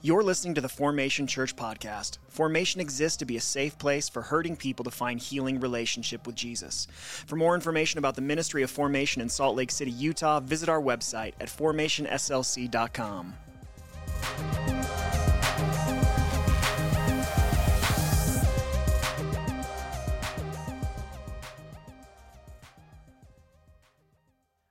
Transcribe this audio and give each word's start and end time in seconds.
You're 0.00 0.22
listening 0.22 0.54
to 0.54 0.60
the 0.60 0.68
Formation 0.68 1.26
Church 1.26 1.56
podcast. 1.56 2.18
Formation 2.28 2.80
exists 2.80 3.16
to 3.16 3.24
be 3.24 3.36
a 3.36 3.40
safe 3.40 3.76
place 3.78 4.08
for 4.08 4.22
hurting 4.22 4.54
people 4.54 4.84
to 4.84 4.92
find 4.92 5.18
healing 5.18 5.58
relationship 5.58 6.24
with 6.24 6.36
Jesus. 6.36 6.86
For 7.26 7.34
more 7.34 7.56
information 7.56 7.98
about 7.98 8.14
the 8.14 8.22
ministry 8.22 8.62
of 8.62 8.70
Formation 8.70 9.20
in 9.20 9.28
Salt 9.28 9.56
Lake 9.56 9.72
City, 9.72 9.90
Utah, 9.90 10.38
visit 10.38 10.68
our 10.68 10.80
website 10.80 11.32
at 11.40 11.48
formationslc.com. 11.48 13.34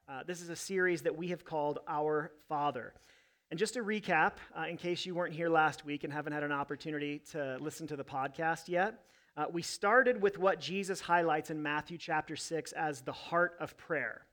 Uh, 0.08 0.24
this 0.26 0.40
is 0.42 0.48
a 0.48 0.56
series 0.56 1.02
that 1.02 1.18
we 1.18 1.28
have 1.28 1.44
called 1.44 1.80
Our 1.86 2.32
Father. 2.48 2.94
And 3.50 3.58
just 3.58 3.76
to 3.76 3.84
recap, 3.84 4.34
uh, 4.58 4.66
in 4.70 4.76
case 4.76 5.06
you 5.06 5.16
weren't 5.16 5.34
here 5.34 5.50
last 5.50 5.86
week 5.86 6.04
and 6.04 6.12
haven't 6.12 6.34
had 6.34 6.44
an 6.44 6.52
opportunity 6.52 7.20
to 7.32 7.58
listen 7.62 7.88
to 7.88 7.96
the 7.96 8.04
podcast 8.04 8.68
yet, 8.68 9.06
uh, 9.38 9.46
we 9.52 9.62
started 9.62 10.22
with 10.22 10.38
what 10.38 10.60
Jesus 10.60 11.00
highlights 11.00 11.50
in 11.50 11.62
Matthew 11.64 11.98
chapter 11.98 12.36
6 12.36 12.74
as 12.74 13.02
the 13.02 13.14
heart 13.14 13.56
of 13.60 13.78
prayer. 13.78 14.26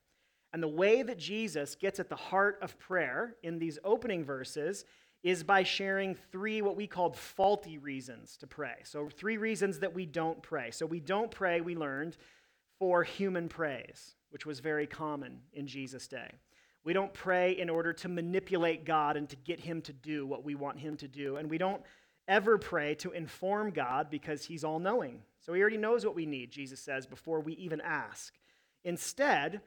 And 0.52 0.62
the 0.62 0.68
way 0.68 1.02
that 1.02 1.18
Jesus 1.18 1.76
gets 1.76 2.00
at 2.00 2.08
the 2.08 2.16
heart 2.16 2.58
of 2.60 2.78
prayer 2.78 3.36
in 3.42 3.58
these 3.58 3.78
opening 3.84 4.24
verses 4.24 4.84
is 5.22 5.42
by 5.42 5.62
sharing 5.62 6.14
three 6.14 6.60
what 6.60 6.76
we 6.76 6.86
called 6.86 7.16
faulty 7.16 7.78
reasons 7.78 8.36
to 8.38 8.46
pray. 8.46 8.76
So, 8.82 9.08
three 9.08 9.36
reasons 9.36 9.78
that 9.80 9.94
we 9.94 10.06
don't 10.06 10.42
pray. 10.42 10.70
So, 10.70 10.86
we 10.86 11.00
don't 11.00 11.30
pray, 11.30 11.60
we 11.60 11.76
learned, 11.76 12.16
for 12.78 13.02
human 13.02 13.48
praise, 13.48 14.16
which 14.30 14.44
was 14.44 14.60
very 14.60 14.86
common 14.86 15.40
in 15.52 15.66
Jesus' 15.66 16.08
day. 16.08 16.30
We 16.84 16.92
don't 16.92 17.12
pray 17.14 17.52
in 17.52 17.70
order 17.70 17.92
to 17.94 18.08
manipulate 18.08 18.84
God 18.84 19.16
and 19.16 19.28
to 19.30 19.36
get 19.36 19.60
Him 19.60 19.80
to 19.82 19.92
do 19.92 20.26
what 20.26 20.44
we 20.44 20.54
want 20.54 20.78
Him 20.78 20.96
to 20.98 21.08
do. 21.08 21.36
And 21.36 21.50
we 21.50 21.58
don't 21.58 21.82
ever 22.28 22.58
pray 22.58 22.94
to 22.96 23.10
inform 23.12 23.70
God 23.70 24.10
because 24.10 24.44
He's 24.44 24.64
all 24.64 24.78
knowing. 24.78 25.22
So 25.40 25.54
He 25.54 25.60
already 25.60 25.78
knows 25.78 26.04
what 26.04 26.14
we 26.14 26.26
need, 26.26 26.50
Jesus 26.50 26.80
says, 26.80 27.06
before 27.06 27.40
we 27.40 27.54
even 27.54 27.80
ask. 27.80 28.34
Instead, 28.84 29.62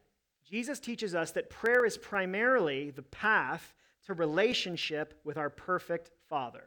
Jesus 0.47 0.79
teaches 0.79 1.15
us 1.15 1.31
that 1.31 1.49
prayer 1.49 1.85
is 1.85 1.97
primarily 1.97 2.91
the 2.91 3.01
path 3.01 3.73
to 4.05 4.13
relationship 4.13 5.19
with 5.23 5.37
our 5.37 5.49
perfect 5.49 6.11
Father. 6.29 6.63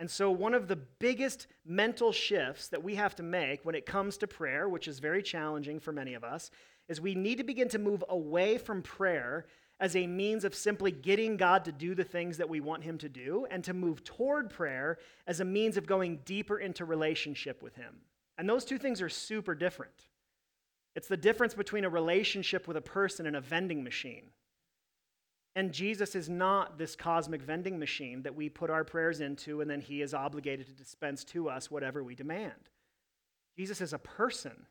And 0.00 0.10
so, 0.10 0.32
one 0.32 0.52
of 0.52 0.66
the 0.66 0.76
biggest 0.76 1.46
mental 1.64 2.10
shifts 2.10 2.66
that 2.68 2.82
we 2.82 2.96
have 2.96 3.14
to 3.16 3.22
make 3.22 3.64
when 3.64 3.76
it 3.76 3.86
comes 3.86 4.16
to 4.16 4.26
prayer, 4.26 4.68
which 4.68 4.88
is 4.88 4.98
very 4.98 5.22
challenging 5.22 5.78
for 5.78 5.92
many 5.92 6.14
of 6.14 6.24
us, 6.24 6.50
is 6.88 7.00
we 7.00 7.14
need 7.14 7.38
to 7.38 7.44
begin 7.44 7.68
to 7.68 7.78
move 7.78 8.04
away 8.08 8.58
from 8.58 8.82
prayer 8.82 9.46
as 9.80 9.96
a 9.96 10.06
means 10.06 10.44
of 10.44 10.54
simply 10.54 10.92
getting 10.92 11.36
God 11.36 11.64
to 11.64 11.72
do 11.72 11.94
the 11.94 12.04
things 12.04 12.36
that 12.38 12.48
we 12.48 12.60
want 12.60 12.84
Him 12.84 12.98
to 12.98 13.08
do, 13.08 13.46
and 13.50 13.64
to 13.64 13.74
move 13.74 14.04
toward 14.04 14.48
prayer 14.48 14.98
as 15.26 15.40
a 15.40 15.44
means 15.44 15.76
of 15.76 15.86
going 15.86 16.20
deeper 16.24 16.58
into 16.58 16.84
relationship 16.84 17.62
with 17.62 17.74
Him. 17.74 17.96
And 18.38 18.48
those 18.48 18.64
two 18.64 18.78
things 18.78 19.02
are 19.02 19.08
super 19.08 19.54
different. 19.54 20.06
It's 20.94 21.08
the 21.08 21.16
difference 21.16 21.54
between 21.54 21.84
a 21.84 21.88
relationship 21.88 22.68
with 22.68 22.76
a 22.76 22.82
person 22.82 23.26
and 23.26 23.34
a 23.34 23.40
vending 23.40 23.82
machine. 23.82 24.30
And 25.54 25.72
Jesus 25.72 26.14
is 26.14 26.28
not 26.28 26.78
this 26.78 26.96
cosmic 26.96 27.42
vending 27.42 27.78
machine 27.78 28.22
that 28.22 28.34
we 28.34 28.48
put 28.48 28.70
our 28.70 28.84
prayers 28.84 29.20
into 29.20 29.60
and 29.60 29.70
then 29.70 29.80
he 29.80 30.00
is 30.00 30.14
obligated 30.14 30.66
to 30.66 30.72
dispense 30.72 31.24
to 31.24 31.48
us 31.48 31.70
whatever 31.70 32.02
we 32.02 32.14
demand. 32.14 32.70
Jesus 33.56 33.80
is 33.80 33.92
a 33.92 33.98
person 33.98 34.66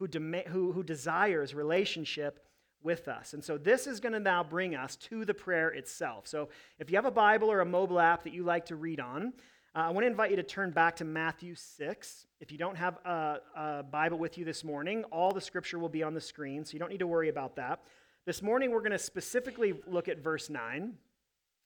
who, 0.00 0.08
dem- 0.08 0.42
who, 0.48 0.72
who 0.72 0.82
desires 0.82 1.54
relationship 1.54 2.44
with 2.82 3.06
us. 3.06 3.34
And 3.34 3.44
so 3.44 3.58
this 3.58 3.86
is 3.86 4.00
going 4.00 4.14
to 4.14 4.20
now 4.20 4.42
bring 4.42 4.74
us 4.74 4.96
to 4.96 5.24
the 5.24 5.34
prayer 5.34 5.68
itself. 5.68 6.26
So 6.26 6.48
if 6.78 6.90
you 6.90 6.96
have 6.96 7.04
a 7.04 7.10
Bible 7.10 7.52
or 7.52 7.60
a 7.60 7.66
mobile 7.66 8.00
app 8.00 8.24
that 8.24 8.32
you 8.32 8.42
like 8.42 8.66
to 8.66 8.76
read 8.76 8.98
on, 8.98 9.34
uh, 9.76 9.80
I 9.80 9.90
want 9.90 10.04
to 10.04 10.08
invite 10.08 10.30
you 10.30 10.36
to 10.36 10.42
turn 10.42 10.70
back 10.70 10.96
to 10.96 11.04
Matthew 11.04 11.54
6. 11.54 12.26
If 12.40 12.50
you 12.50 12.58
don't 12.58 12.76
have 12.76 12.96
a, 13.04 13.36
a 13.54 13.82
Bible 13.82 14.18
with 14.18 14.38
you 14.38 14.44
this 14.44 14.64
morning, 14.64 15.04
all 15.12 15.30
the 15.30 15.40
scripture 15.40 15.78
will 15.78 15.90
be 15.90 16.02
on 16.02 16.14
the 16.14 16.20
screen, 16.20 16.64
so 16.64 16.72
you 16.72 16.78
don't 16.80 16.90
need 16.90 16.98
to 16.98 17.06
worry 17.06 17.28
about 17.28 17.54
that. 17.56 17.82
This 18.24 18.42
morning, 18.42 18.70
we're 18.70 18.80
going 18.80 18.90
to 18.92 18.98
specifically 18.98 19.74
look 19.86 20.08
at 20.08 20.18
verse 20.18 20.50
9, 20.50 20.94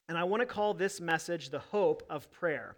and 0.08 0.18
I 0.18 0.24
want 0.24 0.42
to 0.42 0.46
call 0.46 0.74
this 0.74 1.00
message 1.00 1.50
the 1.50 1.60
hope 1.60 2.02
of 2.10 2.30
prayer. 2.30 2.76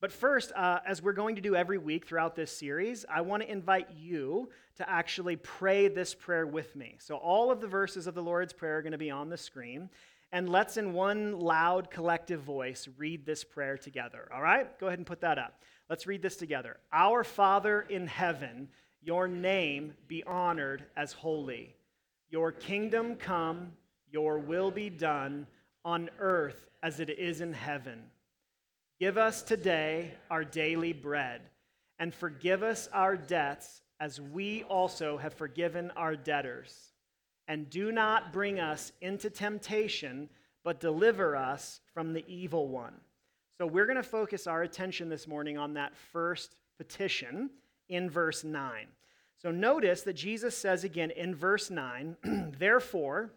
But 0.00 0.12
first, 0.12 0.52
uh, 0.52 0.80
as 0.86 1.02
we're 1.02 1.12
going 1.12 1.36
to 1.36 1.40
do 1.40 1.54
every 1.56 1.78
week 1.78 2.06
throughout 2.06 2.36
this 2.36 2.56
series, 2.56 3.04
I 3.08 3.22
want 3.22 3.42
to 3.42 3.50
invite 3.50 3.88
you 3.96 4.50
to 4.76 4.88
actually 4.88 5.36
pray 5.36 5.88
this 5.88 6.14
prayer 6.14 6.46
with 6.46 6.74
me. 6.76 6.96
So, 6.98 7.16
all 7.16 7.50
of 7.50 7.60
the 7.60 7.66
verses 7.66 8.06
of 8.06 8.14
the 8.14 8.22
Lord's 8.22 8.52
Prayer 8.52 8.78
are 8.78 8.82
going 8.82 8.92
to 8.92 8.98
be 8.98 9.10
on 9.10 9.30
the 9.30 9.36
screen. 9.36 9.88
And 10.32 10.48
let's, 10.48 10.76
in 10.76 10.92
one 10.92 11.38
loud 11.38 11.90
collective 11.90 12.40
voice, 12.40 12.88
read 12.98 13.24
this 13.24 13.44
prayer 13.44 13.78
together. 13.78 14.28
All 14.34 14.42
right? 14.42 14.78
Go 14.80 14.88
ahead 14.88 14.98
and 14.98 15.06
put 15.06 15.20
that 15.20 15.38
up. 15.38 15.62
Let's 15.88 16.06
read 16.06 16.22
this 16.22 16.36
together. 16.36 16.78
Our 16.92 17.22
Father 17.22 17.82
in 17.82 18.08
heaven, 18.08 18.68
your 19.00 19.28
name 19.28 19.94
be 20.08 20.24
honored 20.24 20.84
as 20.96 21.12
holy. 21.12 21.76
Your 22.30 22.50
kingdom 22.50 23.14
come, 23.14 23.72
your 24.10 24.38
will 24.38 24.72
be 24.72 24.90
done 24.90 25.46
on 25.84 26.10
earth 26.18 26.66
as 26.82 26.98
it 26.98 27.10
is 27.10 27.40
in 27.40 27.52
heaven. 27.52 28.02
Give 29.00 29.18
us 29.18 29.42
today 29.42 30.14
our 30.30 30.44
daily 30.44 30.92
bread, 30.92 31.40
and 31.98 32.14
forgive 32.14 32.62
us 32.62 32.88
our 32.92 33.16
debts 33.16 33.82
as 33.98 34.20
we 34.20 34.62
also 34.64 35.16
have 35.18 35.34
forgiven 35.34 35.90
our 35.96 36.14
debtors. 36.14 36.92
And 37.48 37.68
do 37.68 37.90
not 37.90 38.32
bring 38.32 38.60
us 38.60 38.92
into 39.00 39.30
temptation, 39.30 40.28
but 40.62 40.78
deliver 40.78 41.34
us 41.34 41.80
from 41.92 42.12
the 42.12 42.24
evil 42.28 42.68
one. 42.68 42.94
So 43.58 43.66
we're 43.66 43.86
going 43.86 43.96
to 43.96 44.02
focus 44.04 44.46
our 44.46 44.62
attention 44.62 45.08
this 45.08 45.26
morning 45.26 45.58
on 45.58 45.74
that 45.74 45.96
first 46.12 46.54
petition 46.78 47.50
in 47.88 48.08
verse 48.08 48.44
9. 48.44 48.86
So 49.42 49.50
notice 49.50 50.02
that 50.02 50.14
Jesus 50.14 50.56
says 50.56 50.84
again 50.84 51.10
in 51.10 51.34
verse 51.34 51.68
9, 51.68 52.52
therefore, 52.58 53.32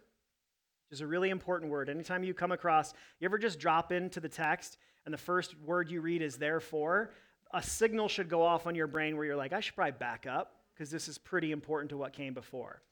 which 0.88 0.96
is 0.96 1.00
a 1.00 1.06
really 1.06 1.30
important 1.30 1.70
word. 1.70 1.88
Anytime 1.88 2.22
you 2.22 2.32
come 2.32 2.52
across, 2.52 2.94
you 3.18 3.26
ever 3.26 3.38
just 3.38 3.58
drop 3.58 3.90
into 3.90 4.20
the 4.20 4.28
text 4.28 4.78
and 5.04 5.12
the 5.12 5.18
first 5.18 5.54
word 5.64 5.90
you 5.90 6.00
read 6.00 6.22
is 6.22 6.36
therefore, 6.36 7.10
a 7.52 7.62
signal 7.62 8.08
should 8.08 8.28
go 8.28 8.42
off 8.42 8.66
on 8.66 8.74
your 8.74 8.86
brain 8.86 9.16
where 9.16 9.24
you're 9.24 9.36
like, 9.36 9.52
I 9.52 9.60
should 9.60 9.74
probably 9.74 9.92
back 9.92 10.26
up 10.26 10.56
because 10.74 10.90
this 10.90 11.08
is 11.08 11.18
pretty 11.18 11.52
important 11.52 11.90
to 11.90 11.96
what 11.96 12.12
came 12.12 12.34
before. 12.34 12.82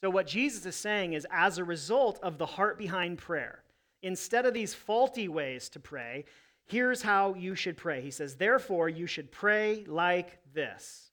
So, 0.00 0.10
what 0.10 0.26
Jesus 0.26 0.64
is 0.66 0.76
saying 0.76 1.14
is, 1.14 1.26
as 1.30 1.58
a 1.58 1.64
result 1.64 2.20
of 2.22 2.38
the 2.38 2.46
heart 2.46 2.78
behind 2.78 3.18
prayer, 3.18 3.62
instead 4.02 4.46
of 4.46 4.54
these 4.54 4.74
faulty 4.74 5.26
ways 5.28 5.68
to 5.70 5.80
pray, 5.80 6.24
here's 6.66 7.02
how 7.02 7.34
you 7.34 7.54
should 7.54 7.76
pray. 7.76 8.00
He 8.00 8.10
says, 8.10 8.36
Therefore, 8.36 8.88
you 8.88 9.06
should 9.06 9.32
pray 9.32 9.84
like 9.86 10.38
this 10.54 11.10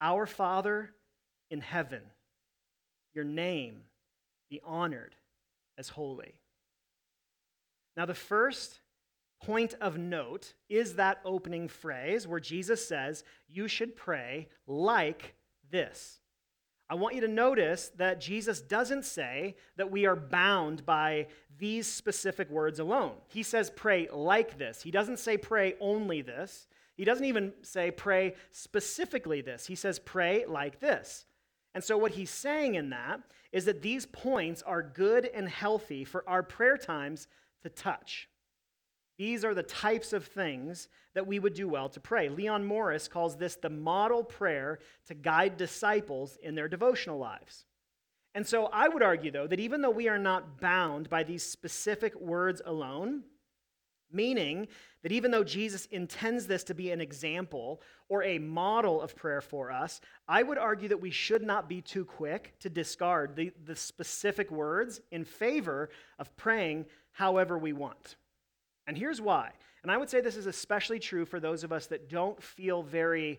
Our 0.00 0.26
Father 0.26 0.92
in 1.50 1.60
heaven, 1.60 2.02
your 3.14 3.24
name 3.24 3.82
be 4.50 4.60
honored 4.64 5.14
as 5.78 5.88
holy. 5.88 6.34
Now, 7.96 8.06
the 8.06 8.14
first 8.14 8.80
point 9.40 9.74
of 9.80 9.98
note 9.98 10.54
is 10.68 10.94
that 10.94 11.20
opening 11.24 11.68
phrase 11.68 12.26
where 12.26 12.40
Jesus 12.40 12.86
says, 12.86 13.24
You 13.48 13.68
should 13.68 13.96
pray 13.96 14.48
like 14.66 15.34
this. 15.70 16.20
I 16.88 16.94
want 16.94 17.14
you 17.14 17.20
to 17.20 17.28
notice 17.28 17.92
that 17.98 18.20
Jesus 18.20 18.60
doesn't 18.60 19.04
say 19.04 19.54
that 19.76 19.92
we 19.92 20.06
are 20.06 20.16
bound 20.16 20.84
by 20.84 21.28
these 21.56 21.86
specific 21.86 22.50
words 22.50 22.80
alone. 22.80 23.12
He 23.28 23.44
says, 23.44 23.70
Pray 23.70 24.08
like 24.12 24.58
this. 24.58 24.82
He 24.82 24.90
doesn't 24.90 25.18
say, 25.18 25.36
Pray 25.36 25.74
only 25.80 26.20
this. 26.22 26.66
He 26.96 27.04
doesn't 27.04 27.24
even 27.24 27.52
say, 27.62 27.90
Pray 27.90 28.34
specifically 28.50 29.40
this. 29.40 29.66
He 29.66 29.76
says, 29.76 29.98
Pray 29.98 30.44
like 30.46 30.80
this. 30.80 31.26
And 31.74 31.84
so, 31.84 31.96
what 31.96 32.12
he's 32.12 32.30
saying 32.30 32.74
in 32.74 32.90
that 32.90 33.20
is 33.52 33.64
that 33.66 33.82
these 33.82 34.06
points 34.06 34.62
are 34.62 34.82
good 34.82 35.26
and 35.26 35.48
healthy 35.48 36.04
for 36.04 36.28
our 36.28 36.42
prayer 36.42 36.76
times 36.76 37.28
to 37.62 37.68
touch. 37.68 38.28
These 39.20 39.44
are 39.44 39.52
the 39.52 39.62
types 39.62 40.14
of 40.14 40.24
things 40.24 40.88
that 41.12 41.26
we 41.26 41.38
would 41.38 41.52
do 41.52 41.68
well 41.68 41.90
to 41.90 42.00
pray. 42.00 42.30
Leon 42.30 42.64
Morris 42.64 43.06
calls 43.06 43.36
this 43.36 43.54
the 43.54 43.68
model 43.68 44.24
prayer 44.24 44.78
to 45.08 45.14
guide 45.14 45.58
disciples 45.58 46.38
in 46.42 46.54
their 46.54 46.68
devotional 46.68 47.18
lives. 47.18 47.66
And 48.34 48.46
so 48.46 48.70
I 48.72 48.88
would 48.88 49.02
argue, 49.02 49.30
though, 49.30 49.46
that 49.46 49.60
even 49.60 49.82
though 49.82 49.90
we 49.90 50.08
are 50.08 50.18
not 50.18 50.58
bound 50.58 51.10
by 51.10 51.22
these 51.22 51.42
specific 51.42 52.18
words 52.18 52.62
alone, 52.64 53.24
meaning 54.10 54.68
that 55.02 55.12
even 55.12 55.30
though 55.30 55.44
Jesus 55.44 55.84
intends 55.90 56.46
this 56.46 56.64
to 56.64 56.74
be 56.74 56.90
an 56.90 57.02
example 57.02 57.82
or 58.08 58.22
a 58.22 58.38
model 58.38 59.02
of 59.02 59.14
prayer 59.14 59.42
for 59.42 59.70
us, 59.70 60.00
I 60.28 60.42
would 60.42 60.56
argue 60.56 60.88
that 60.88 61.02
we 61.02 61.10
should 61.10 61.42
not 61.42 61.68
be 61.68 61.82
too 61.82 62.06
quick 62.06 62.54
to 62.60 62.70
discard 62.70 63.36
the, 63.36 63.52
the 63.66 63.76
specific 63.76 64.50
words 64.50 65.02
in 65.10 65.26
favor 65.26 65.90
of 66.18 66.34
praying 66.38 66.86
however 67.12 67.58
we 67.58 67.74
want. 67.74 68.16
And 68.90 68.98
here's 68.98 69.20
why. 69.20 69.52
And 69.84 69.92
I 69.92 69.96
would 69.96 70.10
say 70.10 70.20
this 70.20 70.36
is 70.36 70.46
especially 70.46 70.98
true 70.98 71.24
for 71.24 71.38
those 71.38 71.62
of 71.62 71.70
us 71.70 71.86
that 71.86 72.08
don't 72.08 72.42
feel 72.42 72.82
very 72.82 73.38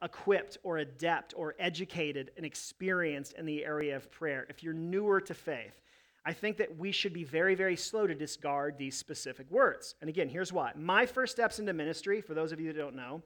equipped 0.00 0.58
or 0.62 0.78
adept 0.78 1.34
or 1.36 1.56
educated 1.58 2.30
and 2.36 2.46
experienced 2.46 3.32
in 3.32 3.46
the 3.46 3.64
area 3.64 3.96
of 3.96 4.08
prayer. 4.12 4.46
If 4.48 4.62
you're 4.62 4.72
newer 4.72 5.20
to 5.22 5.34
faith, 5.34 5.82
I 6.24 6.32
think 6.32 6.56
that 6.58 6.78
we 6.78 6.92
should 6.92 7.12
be 7.12 7.24
very, 7.24 7.56
very 7.56 7.74
slow 7.74 8.06
to 8.06 8.14
discard 8.14 8.78
these 8.78 8.96
specific 8.96 9.50
words. 9.50 9.96
And 10.00 10.08
again, 10.08 10.28
here's 10.28 10.52
why. 10.52 10.70
My 10.76 11.04
first 11.04 11.32
steps 11.32 11.58
into 11.58 11.72
ministry, 11.72 12.20
for 12.20 12.34
those 12.34 12.52
of 12.52 12.60
you 12.60 12.72
that 12.72 12.78
don't 12.78 12.94
know, 12.94 13.22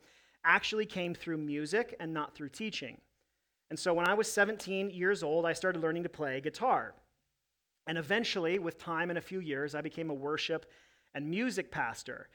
actually 0.47 0.87
came 0.87 1.13
through 1.13 1.37
music 1.37 1.95
and 2.01 2.15
not 2.15 2.35
through 2.35 2.49
teaching. 2.49 2.97
And 3.69 3.79
so 3.79 3.93
when 3.93 4.09
I 4.09 4.15
was 4.15 4.33
17 4.33 4.93
years 4.93 5.23
old, 5.23 5.45
I 5.45 5.53
started 5.53 5.83
learning 5.83 6.05
to 6.05 6.09
play 6.09 6.41
guitar. 6.41 6.95
And 7.87 7.99
eventually, 7.99 8.59
with 8.59 8.79
time 8.79 9.11
and 9.11 9.19
a 9.19 9.23
few 9.23 9.41
years, 9.41 9.75
I 9.75 9.83
became 9.83 10.09
a 10.09 10.15
worship 10.15 10.65
and 11.15 11.29
music 11.29 11.71
pastor. 11.71 12.29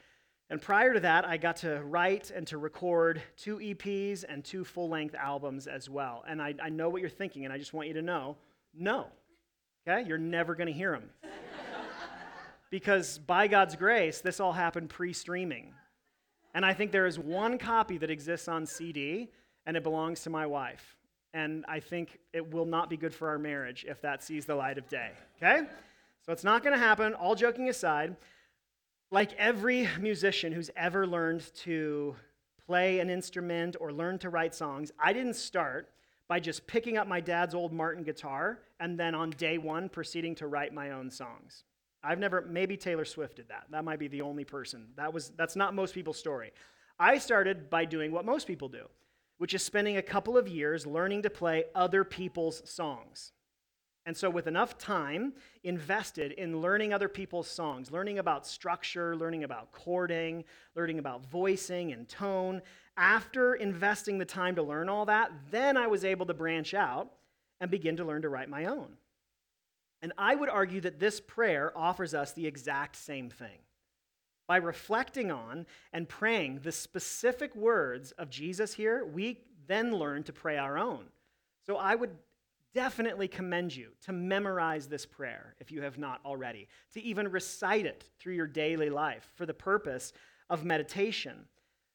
And 0.48 0.62
prior 0.62 0.94
to 0.94 1.00
that, 1.00 1.24
I 1.24 1.38
got 1.38 1.56
to 1.56 1.82
write 1.82 2.30
and 2.30 2.46
to 2.48 2.58
record 2.58 3.20
two 3.36 3.56
EPs 3.58 4.24
and 4.28 4.44
two 4.44 4.64
full 4.64 4.88
length 4.88 5.14
albums 5.16 5.66
as 5.66 5.90
well. 5.90 6.24
And 6.28 6.40
I, 6.40 6.54
I, 6.62 6.68
know 6.68 6.88
what 6.88 7.00
you're 7.00 7.10
thinking, 7.10 7.44
and 7.44 7.52
I 7.52 7.58
just 7.58 7.72
want 7.72 7.88
you 7.88 7.94
to 7.94 8.02
know 8.02 8.36
no. 8.72 9.06
Okay? 9.86 10.06
You're 10.06 10.18
never 10.18 10.54
going 10.54 10.68
to 10.68 10.72
hear 10.72 10.92
them. 10.92 11.10
because 12.70 13.18
by 13.18 13.48
God's 13.48 13.74
grace, 13.74 14.20
this 14.20 14.38
all 14.38 14.52
happened 14.52 14.88
pre 14.88 15.12
streaming. 15.12 15.72
And 16.54 16.64
I 16.64 16.74
think 16.74 16.92
there 16.92 17.06
is 17.06 17.18
one 17.18 17.58
copy 17.58 17.98
that 17.98 18.10
exists 18.10 18.46
on 18.46 18.66
CD, 18.66 19.30
and 19.66 19.76
it 19.76 19.82
belongs 19.82 20.22
to 20.22 20.30
my 20.30 20.46
wife. 20.46 20.96
And 21.34 21.64
I 21.68 21.80
think 21.80 22.18
it 22.32 22.52
will 22.52 22.64
not 22.64 22.88
be 22.88 22.96
good 22.96 23.12
for 23.12 23.28
our 23.28 23.38
marriage 23.38 23.84
if 23.86 24.00
that 24.02 24.22
sees 24.22 24.46
the 24.46 24.54
light 24.54 24.78
of 24.78 24.88
day. 24.88 25.10
Okay? 25.36 25.66
So 26.24 26.32
it's 26.32 26.44
not 26.44 26.62
going 26.62 26.72
to 26.72 26.78
happen. 26.78 27.14
All 27.14 27.34
joking 27.34 27.68
aside, 27.68 28.16
like 29.10 29.32
every 29.34 29.88
musician 30.00 30.52
who's 30.52 30.70
ever 30.76 31.06
learned 31.06 31.54
to 31.54 32.16
play 32.66 32.98
an 32.98 33.08
instrument 33.08 33.76
or 33.80 33.92
learn 33.92 34.18
to 34.18 34.30
write 34.30 34.54
songs, 34.54 34.90
I 34.98 35.12
didn't 35.12 35.34
start 35.34 35.90
by 36.28 36.40
just 36.40 36.66
picking 36.66 36.96
up 36.96 37.06
my 37.06 37.20
dad's 37.20 37.54
old 37.54 37.72
Martin 37.72 38.02
guitar 38.02 38.58
and 38.80 38.98
then 38.98 39.14
on 39.14 39.30
day 39.30 39.58
one 39.58 39.88
proceeding 39.88 40.34
to 40.36 40.48
write 40.48 40.74
my 40.74 40.90
own 40.90 41.10
songs. 41.10 41.64
I've 42.02 42.18
never, 42.18 42.42
maybe 42.42 42.76
Taylor 42.76 43.04
Swift 43.04 43.36
did 43.36 43.48
that. 43.48 43.64
That 43.70 43.84
might 43.84 43.98
be 43.98 44.08
the 44.08 44.22
only 44.22 44.44
person. 44.44 44.88
That 44.96 45.12
was, 45.12 45.30
that's 45.36 45.56
not 45.56 45.74
most 45.74 45.94
people's 45.94 46.18
story. 46.18 46.52
I 46.98 47.18
started 47.18 47.70
by 47.70 47.84
doing 47.84 48.10
what 48.10 48.24
most 48.24 48.46
people 48.46 48.68
do, 48.68 48.86
which 49.38 49.54
is 49.54 49.62
spending 49.62 49.96
a 49.96 50.02
couple 50.02 50.36
of 50.36 50.48
years 50.48 50.86
learning 50.86 51.22
to 51.22 51.30
play 51.30 51.64
other 51.74 52.04
people's 52.04 52.68
songs. 52.68 53.32
And 54.06 54.16
so, 54.16 54.30
with 54.30 54.46
enough 54.46 54.78
time 54.78 55.32
invested 55.64 56.30
in 56.32 56.60
learning 56.60 56.94
other 56.94 57.08
people's 57.08 57.50
songs, 57.50 57.90
learning 57.90 58.20
about 58.20 58.46
structure, 58.46 59.16
learning 59.16 59.42
about 59.42 59.72
chording, 59.72 60.44
learning 60.76 61.00
about 61.00 61.26
voicing 61.26 61.92
and 61.92 62.08
tone, 62.08 62.62
after 62.96 63.54
investing 63.54 64.18
the 64.18 64.24
time 64.24 64.54
to 64.54 64.62
learn 64.62 64.88
all 64.88 65.06
that, 65.06 65.32
then 65.50 65.76
I 65.76 65.88
was 65.88 66.04
able 66.04 66.24
to 66.26 66.34
branch 66.34 66.72
out 66.72 67.10
and 67.60 67.68
begin 67.68 67.96
to 67.96 68.04
learn 68.04 68.22
to 68.22 68.28
write 68.28 68.48
my 68.48 68.66
own. 68.66 68.96
And 70.02 70.12
I 70.16 70.36
would 70.36 70.50
argue 70.50 70.80
that 70.82 71.00
this 71.00 71.20
prayer 71.20 71.76
offers 71.76 72.14
us 72.14 72.30
the 72.30 72.46
exact 72.46 72.94
same 72.94 73.28
thing. 73.28 73.58
By 74.46 74.58
reflecting 74.58 75.32
on 75.32 75.66
and 75.92 76.08
praying 76.08 76.60
the 76.62 76.70
specific 76.70 77.56
words 77.56 78.12
of 78.12 78.30
Jesus 78.30 78.74
here, 78.74 79.04
we 79.04 79.40
then 79.66 79.96
learn 79.96 80.22
to 80.24 80.32
pray 80.32 80.58
our 80.58 80.78
own. 80.78 81.06
So 81.66 81.76
I 81.76 81.96
would 81.96 82.10
definitely 82.76 83.26
commend 83.26 83.74
you 83.74 83.88
to 84.02 84.12
memorize 84.12 84.86
this 84.86 85.06
prayer 85.06 85.54
if 85.60 85.72
you 85.72 85.80
have 85.80 85.96
not 85.96 86.20
already, 86.26 86.68
to 86.92 87.02
even 87.02 87.26
recite 87.26 87.86
it 87.86 88.04
through 88.18 88.34
your 88.34 88.46
daily 88.46 88.90
life 88.90 89.26
for 89.34 89.46
the 89.46 89.54
purpose 89.54 90.12
of 90.50 90.62
meditation. 90.62 91.46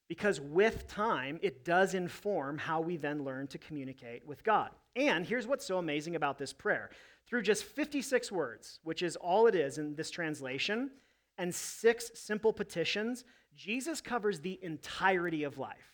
Because 0.10 0.42
with 0.42 0.88
time, 0.88 1.40
it 1.44 1.64
does 1.64 1.94
inform 1.94 2.58
how 2.58 2.82
we 2.82 2.98
then 2.98 3.24
learn 3.24 3.46
to 3.50 3.60
communicate 3.60 4.26
with 4.26 4.44
God. 4.44 4.72
And 4.96 5.24
here's 5.24 5.46
what's 5.46 5.68
so 5.68 5.78
amazing 5.78 6.16
about 6.16 6.40
this 6.40 6.52
prayer 6.52 6.90
through 7.28 7.44
just 7.44 7.64
56 7.64 8.32
words, 8.32 8.80
which 8.84 9.04
is 9.04 9.16
all 9.16 9.46
it 9.46 9.54
is 9.54 9.78
in 9.78 9.94
this 9.94 10.10
translation, 10.10 10.90
and 11.38 11.54
six 11.54 12.10
simple 12.16 12.52
petitions, 12.52 13.24
Jesus 13.56 14.02
covers 14.02 14.40
the 14.40 14.58
entirety 14.64 15.44
of 15.44 15.60
life. 15.60 15.94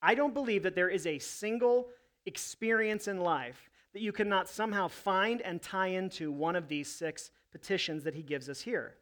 I 0.00 0.14
don't 0.14 0.32
believe 0.32 0.62
that 0.62 0.74
there 0.74 0.88
is 0.88 1.06
a 1.06 1.18
single 1.18 1.88
experience 2.24 3.06
in 3.06 3.20
life 3.20 3.69
that 3.92 4.02
you 4.02 4.12
cannot 4.12 4.48
somehow 4.48 4.88
find 4.88 5.40
and 5.42 5.60
tie 5.60 5.88
into 5.88 6.30
one 6.30 6.56
of 6.56 6.68
these 6.68 6.90
six 6.90 7.30
petitions 7.50 8.04
that 8.04 8.14
he 8.14 8.22
gives 8.22 8.48
us 8.48 8.60
here. 8.60 8.94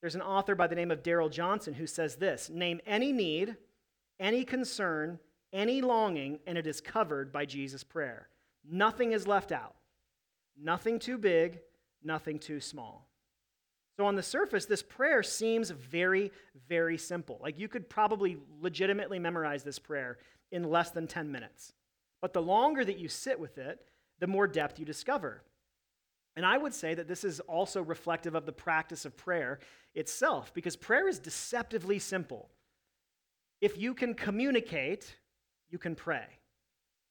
There's 0.00 0.14
an 0.14 0.22
author 0.22 0.54
by 0.54 0.66
the 0.66 0.74
name 0.74 0.90
of 0.90 1.02
Darrell 1.02 1.28
Johnson 1.28 1.74
who 1.74 1.86
says 1.86 2.16
this 2.16 2.48
Name 2.48 2.80
any 2.86 3.12
need, 3.12 3.56
any 4.20 4.44
concern, 4.44 5.18
any 5.52 5.80
longing, 5.80 6.38
and 6.46 6.56
it 6.56 6.66
is 6.66 6.80
covered 6.80 7.32
by 7.32 7.44
Jesus' 7.44 7.84
prayer. 7.84 8.28
Nothing 8.70 9.12
is 9.12 9.26
left 9.26 9.52
out. 9.52 9.74
Nothing 10.60 10.98
too 10.98 11.18
big, 11.18 11.60
nothing 12.02 12.38
too 12.38 12.60
small. 12.60 13.06
So, 13.96 14.06
on 14.06 14.14
the 14.14 14.22
surface, 14.22 14.64
this 14.64 14.82
prayer 14.82 15.24
seems 15.24 15.70
very, 15.70 16.30
very 16.68 16.96
simple. 16.96 17.38
Like 17.42 17.58
you 17.58 17.68
could 17.68 17.88
probably 17.88 18.38
legitimately 18.60 19.18
memorize 19.18 19.64
this 19.64 19.78
prayer 19.78 20.18
in 20.52 20.62
less 20.64 20.90
than 20.90 21.06
10 21.06 21.30
minutes. 21.30 21.74
But 22.20 22.32
the 22.32 22.42
longer 22.42 22.84
that 22.84 22.98
you 22.98 23.08
sit 23.08 23.38
with 23.38 23.58
it, 23.58 23.80
the 24.20 24.26
more 24.26 24.46
depth 24.46 24.78
you 24.78 24.84
discover. 24.84 25.42
And 26.36 26.46
I 26.46 26.56
would 26.56 26.74
say 26.74 26.94
that 26.94 27.08
this 27.08 27.24
is 27.24 27.40
also 27.40 27.82
reflective 27.82 28.34
of 28.34 28.46
the 28.46 28.52
practice 28.52 29.04
of 29.04 29.16
prayer 29.16 29.58
itself, 29.94 30.54
because 30.54 30.76
prayer 30.76 31.08
is 31.08 31.18
deceptively 31.18 31.98
simple. 31.98 32.48
If 33.60 33.76
you 33.76 33.94
can 33.94 34.14
communicate, 34.14 35.16
you 35.68 35.78
can 35.78 35.94
pray. 35.94 36.26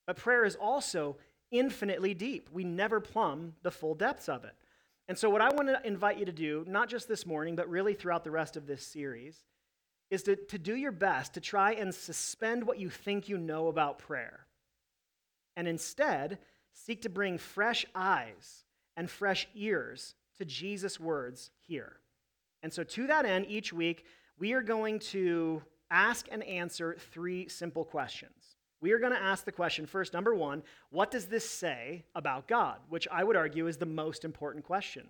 But 0.06 0.16
prayer 0.16 0.46
is 0.46 0.56
also 0.56 1.18
infinitely 1.52 2.14
deep. 2.14 2.50
We 2.52 2.64
never 2.64 3.00
plumb 3.00 3.54
the 3.64 3.72
full 3.72 3.96
depths 3.96 4.30
of 4.30 4.46
it. 4.46 4.56
And 5.10 5.18
so, 5.18 5.30
what 5.30 5.42
I 5.42 5.54
want 5.54 5.68
to 5.70 5.86
invite 5.86 6.18
you 6.18 6.26
to 6.26 6.32
do, 6.32 6.66
not 6.68 6.90
just 6.90 7.08
this 7.08 7.26
morning, 7.26 7.56
but 7.56 7.70
really 7.70 7.94
throughout 7.94 8.24
the 8.24 8.32
rest 8.32 8.58
of 8.58 8.68
this 8.68 8.86
series, 8.86 9.38
is 10.10 10.24
to, 10.24 10.36
to 10.36 10.58
do 10.58 10.76
your 10.76 10.92
best 10.92 11.34
to 11.34 11.42
try 11.42 11.74
and 11.74 11.94
suspend 11.94 12.66
what 12.66 12.80
you 12.80 12.90
think 12.90 13.28
you 13.28 13.38
know 13.38 13.68
about 13.68 14.00
prayer. 14.00 14.46
And 15.56 15.68
instead, 15.68 16.40
seek 16.86 17.02
to 17.02 17.10
bring 17.10 17.38
fresh 17.38 17.86
eyes 17.96 18.66
and 18.96 19.10
fresh 19.10 19.48
ears 19.56 20.16
to 20.38 20.46
Jesus' 20.46 21.00
words 21.00 21.50
here. 21.62 21.98
And 22.64 22.72
so, 22.72 22.84
to 22.84 23.08
that 23.08 23.26
end, 23.26 23.46
each 23.50 23.74
week, 23.74 24.06
we 24.40 24.54
are 24.54 24.62
going 24.62 25.00
to 25.00 25.62
ask 25.90 26.28
and 26.32 26.44
answer 26.44 26.96
three 27.12 27.48
simple 27.48 27.84
questions. 27.84 28.56
We 28.80 28.92
are 28.92 29.00
going 29.00 29.14
to 29.14 29.22
ask 29.22 29.46
the 29.46 29.52
question 29.52 29.86
first, 29.86 30.14
number 30.14 30.36
one, 30.36 30.62
what 30.92 31.10
does 31.10 31.26
this 31.26 31.50
say 31.50 32.06
about 32.14 32.48
God? 32.48 32.78
Which 32.90 33.08
I 33.12 33.24
would 33.24 33.36
argue 33.36 33.68
is 33.68 33.78
the 33.78 33.86
most 33.86 34.24
important 34.24 34.66
question 34.66 35.08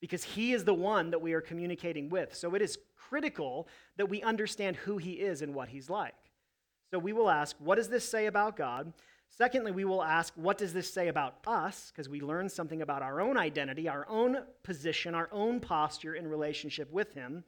because 0.00 0.24
He 0.24 0.52
is 0.52 0.64
the 0.64 0.74
one 0.74 1.10
that 1.10 1.22
we 1.22 1.32
are 1.32 1.40
communicating 1.40 2.08
with. 2.08 2.34
So 2.34 2.54
it 2.54 2.62
is 2.62 2.78
critical 2.96 3.68
that 3.96 4.08
we 4.08 4.22
understand 4.22 4.76
who 4.76 4.98
He 4.98 5.12
is 5.12 5.42
and 5.42 5.54
what 5.54 5.68
He's 5.68 5.88
like. 5.88 6.14
So 6.90 6.98
we 6.98 7.12
will 7.12 7.30
ask, 7.30 7.56
what 7.58 7.76
does 7.76 7.88
this 7.88 8.08
say 8.08 8.26
about 8.26 8.56
God? 8.56 8.92
Secondly, 9.30 9.70
we 9.70 9.84
will 9.84 10.02
ask, 10.02 10.34
what 10.34 10.58
does 10.58 10.72
this 10.72 10.92
say 10.92 11.08
about 11.08 11.36
us? 11.46 11.90
Because 11.90 12.08
we 12.08 12.20
learn 12.20 12.48
something 12.48 12.82
about 12.82 13.02
our 13.02 13.20
own 13.20 13.38
identity, 13.38 13.88
our 13.88 14.06
own 14.08 14.38
position, 14.64 15.14
our 15.14 15.28
own 15.32 15.60
posture 15.60 16.14
in 16.14 16.26
relationship 16.26 16.90
with 16.92 17.14
Him. 17.14 17.44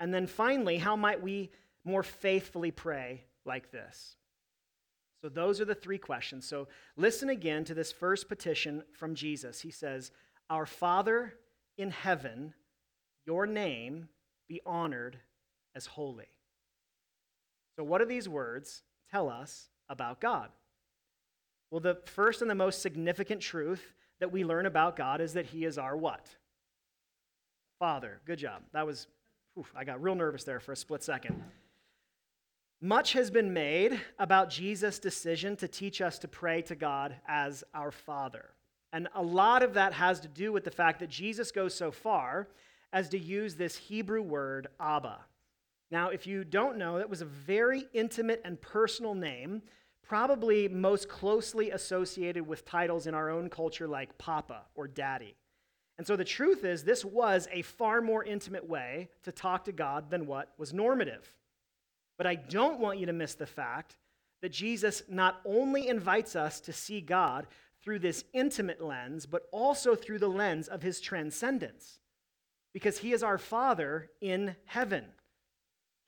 And 0.00 0.12
then 0.12 0.26
finally, 0.26 0.78
how 0.78 0.96
might 0.96 1.22
we 1.22 1.50
more 1.84 2.02
faithfully 2.02 2.70
pray 2.70 3.24
like 3.44 3.70
this? 3.70 4.16
So, 5.22 5.28
those 5.28 5.60
are 5.60 5.64
the 5.64 5.74
three 5.74 5.98
questions. 5.98 6.46
So, 6.46 6.68
listen 6.96 7.30
again 7.30 7.64
to 7.64 7.74
this 7.74 7.92
first 7.92 8.28
petition 8.28 8.82
from 8.92 9.14
Jesus. 9.14 9.60
He 9.60 9.70
says, 9.70 10.12
Our 10.50 10.66
Father 10.66 11.34
in 11.78 11.90
heaven, 11.90 12.54
your 13.26 13.46
name 13.46 14.08
be 14.48 14.60
honored 14.64 15.18
as 15.74 15.86
holy. 15.86 16.28
So, 17.76 17.84
what 17.84 17.98
do 17.98 18.06
these 18.06 18.28
words 18.28 18.82
tell 19.10 19.28
us 19.28 19.68
about 19.88 20.20
God? 20.20 20.50
Well, 21.70 21.80
the 21.80 21.98
first 22.06 22.42
and 22.42 22.50
the 22.50 22.54
most 22.54 22.82
significant 22.82 23.40
truth 23.40 23.94
that 24.20 24.32
we 24.32 24.44
learn 24.44 24.66
about 24.66 24.96
God 24.96 25.20
is 25.20 25.34
that 25.34 25.46
He 25.46 25.64
is 25.64 25.78
our 25.78 25.96
what? 25.96 26.28
Father. 27.78 28.20
Good 28.24 28.38
job. 28.38 28.62
That 28.72 28.86
was, 28.86 29.08
oof, 29.58 29.72
I 29.76 29.84
got 29.84 30.02
real 30.02 30.14
nervous 30.14 30.44
there 30.44 30.60
for 30.60 30.72
a 30.72 30.76
split 30.76 31.02
second. 31.02 31.42
Much 32.80 33.14
has 33.14 33.30
been 33.30 33.52
made 33.52 33.98
about 34.18 34.50
Jesus' 34.50 34.98
decision 34.98 35.56
to 35.56 35.68
teach 35.68 36.00
us 36.00 36.18
to 36.18 36.28
pray 36.28 36.62
to 36.62 36.74
God 36.74 37.16
as 37.26 37.64
our 37.74 37.90
Father. 37.90 38.50
And 38.92 39.08
a 39.14 39.22
lot 39.22 39.62
of 39.62 39.74
that 39.74 39.92
has 39.94 40.20
to 40.20 40.28
do 40.28 40.52
with 40.52 40.64
the 40.64 40.70
fact 40.70 41.00
that 41.00 41.08
Jesus 41.08 41.50
goes 41.50 41.74
so 41.74 41.90
far 41.90 42.48
as 42.92 43.08
to 43.10 43.18
use 43.18 43.54
this 43.54 43.76
Hebrew 43.76 44.22
word, 44.22 44.68
Abba. 44.78 45.18
Now, 45.90 46.10
if 46.10 46.26
you 46.26 46.44
don't 46.44 46.78
know, 46.78 46.98
that 46.98 47.10
was 47.10 47.22
a 47.22 47.26
very 47.26 47.86
intimate 47.92 48.40
and 48.44 48.60
personal 48.60 49.14
name 49.14 49.62
probably 50.08 50.68
most 50.68 51.08
closely 51.08 51.70
associated 51.70 52.46
with 52.46 52.64
titles 52.64 53.06
in 53.06 53.14
our 53.14 53.30
own 53.30 53.48
culture 53.48 53.88
like 53.88 54.16
Papa 54.18 54.62
or 54.74 54.86
Daddy. 54.86 55.34
And 55.98 56.06
so 56.06 56.14
the 56.14 56.24
truth 56.24 56.64
is, 56.64 56.84
this 56.84 57.04
was 57.04 57.48
a 57.50 57.62
far 57.62 58.00
more 58.00 58.22
intimate 58.22 58.68
way 58.68 59.08
to 59.22 59.32
talk 59.32 59.64
to 59.64 59.72
God 59.72 60.10
than 60.10 60.26
what 60.26 60.52
was 60.58 60.72
normative. 60.72 61.34
But 62.18 62.26
I 62.26 62.34
don't 62.34 62.80
want 62.80 62.98
you 62.98 63.06
to 63.06 63.12
miss 63.12 63.34
the 63.34 63.46
fact 63.46 63.96
that 64.42 64.52
Jesus 64.52 65.02
not 65.08 65.40
only 65.44 65.88
invites 65.88 66.36
us 66.36 66.60
to 66.60 66.72
see 66.72 67.00
God 67.00 67.46
through 67.82 67.98
this 68.00 68.24
intimate 68.32 68.82
lens, 68.82 69.26
but 69.26 69.48
also 69.52 69.94
through 69.94 70.18
the 70.18 70.28
lens 70.28 70.68
of 70.68 70.82
his 70.82 71.00
transcendence. 71.00 72.00
Because 72.72 72.98
he 72.98 73.12
is 73.12 73.22
our 73.22 73.38
Father 73.38 74.10
in 74.20 74.54
heaven. 74.66 75.06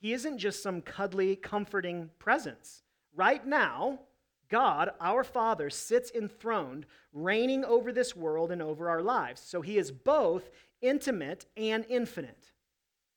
He 0.00 0.12
isn't 0.12 0.38
just 0.38 0.62
some 0.62 0.83
cuddly, 0.83 1.35
comforting 1.35 2.11
presence. 2.19 2.83
Right 3.15 3.45
now, 3.47 4.00
God, 4.49 4.91
our 5.00 5.25
Father, 5.25 5.71
sits 5.71 6.11
enthroned, 6.11 6.87
reigning 7.12 7.65
over 7.65 7.93
this 7.93 8.17
world 8.17 8.50
and 8.50 8.62
over 8.62 8.88
our 8.88 9.03
lives. 9.03 9.41
So 9.41 9.61
he 9.61 9.79
is 9.79 9.91
both 9.91 10.50
intimate 10.81 11.47
and 11.57 11.85
infinite. 11.88 12.53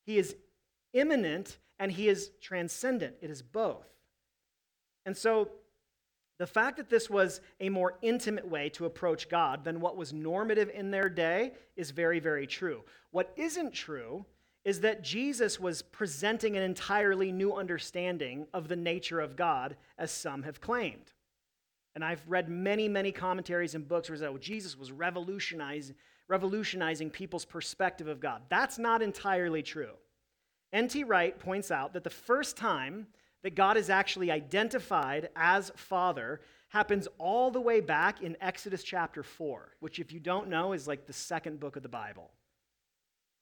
He 0.05 0.17
is 0.17 0.35
immanent 0.93 1.57
and 1.79 1.91
he 1.91 2.07
is 2.09 2.31
transcendent. 2.41 3.15
It 3.21 3.29
is 3.29 3.41
both. 3.41 3.87
And 5.05 5.15
so 5.15 5.49
the 6.37 6.47
fact 6.47 6.77
that 6.77 6.89
this 6.89 7.09
was 7.09 7.39
a 7.59 7.69
more 7.69 7.97
intimate 8.01 8.47
way 8.47 8.69
to 8.69 8.85
approach 8.85 9.29
God 9.29 9.63
than 9.63 9.79
what 9.79 9.95
was 9.95 10.11
normative 10.11 10.69
in 10.69 10.91
their 10.91 11.07
day 11.07 11.53
is 11.75 11.91
very, 11.91 12.19
very 12.19 12.47
true. 12.47 12.83
What 13.11 13.31
isn't 13.35 13.73
true 13.73 14.25
is 14.63 14.81
that 14.81 15.03
Jesus 15.03 15.59
was 15.59 15.81
presenting 15.81 16.55
an 16.55 16.63
entirely 16.63 17.31
new 17.31 17.53
understanding 17.53 18.47
of 18.53 18.67
the 18.67 18.75
nature 18.75 19.19
of 19.19 19.35
God, 19.35 19.75
as 19.97 20.11
some 20.11 20.43
have 20.43 20.61
claimed. 20.61 21.13
And 21.95 22.05
I've 22.05 22.23
read 22.27 22.47
many, 22.47 22.87
many 22.87 23.11
commentaries 23.11 23.75
and 23.75 23.87
books 23.87 24.09
where 24.09 24.17
say, 24.17 24.27
oh, 24.27 24.37
Jesus 24.37 24.77
was 24.77 24.91
revolutionizing, 24.91 25.95
revolutionizing 26.27 27.09
people's 27.09 27.43
perspective 27.43 28.07
of 28.07 28.19
God. 28.19 28.43
That's 28.49 28.77
not 28.77 29.01
entirely 29.01 29.63
true. 29.63 29.93
N.T. 30.71 31.03
Wright 31.03 31.37
points 31.37 31.69
out 31.71 31.93
that 31.93 32.03
the 32.03 32.09
first 32.09 32.55
time 32.55 33.07
that 33.43 33.55
God 33.55 33.75
is 33.75 33.89
actually 33.89 34.31
identified 34.31 35.29
as 35.35 35.71
Father 35.75 36.39
happens 36.69 37.07
all 37.17 37.51
the 37.51 37.59
way 37.59 37.81
back 37.81 38.21
in 38.21 38.37
Exodus 38.39 38.83
chapter 38.83 39.23
4, 39.23 39.75
which, 39.79 39.99
if 39.99 40.13
you 40.13 40.19
don't 40.19 40.47
know, 40.47 40.71
is 40.71 40.87
like 40.87 41.05
the 41.05 41.13
second 41.13 41.59
book 41.59 41.75
of 41.75 41.83
the 41.83 41.89
Bible. 41.89 42.31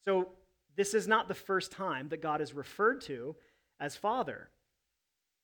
So, 0.05 0.29
this 0.79 0.93
is 0.93 1.09
not 1.09 1.27
the 1.27 1.33
first 1.33 1.73
time 1.73 2.07
that 2.07 2.21
God 2.21 2.39
is 2.39 2.53
referred 2.53 3.01
to 3.01 3.35
as 3.81 3.97
Father. 3.97 4.49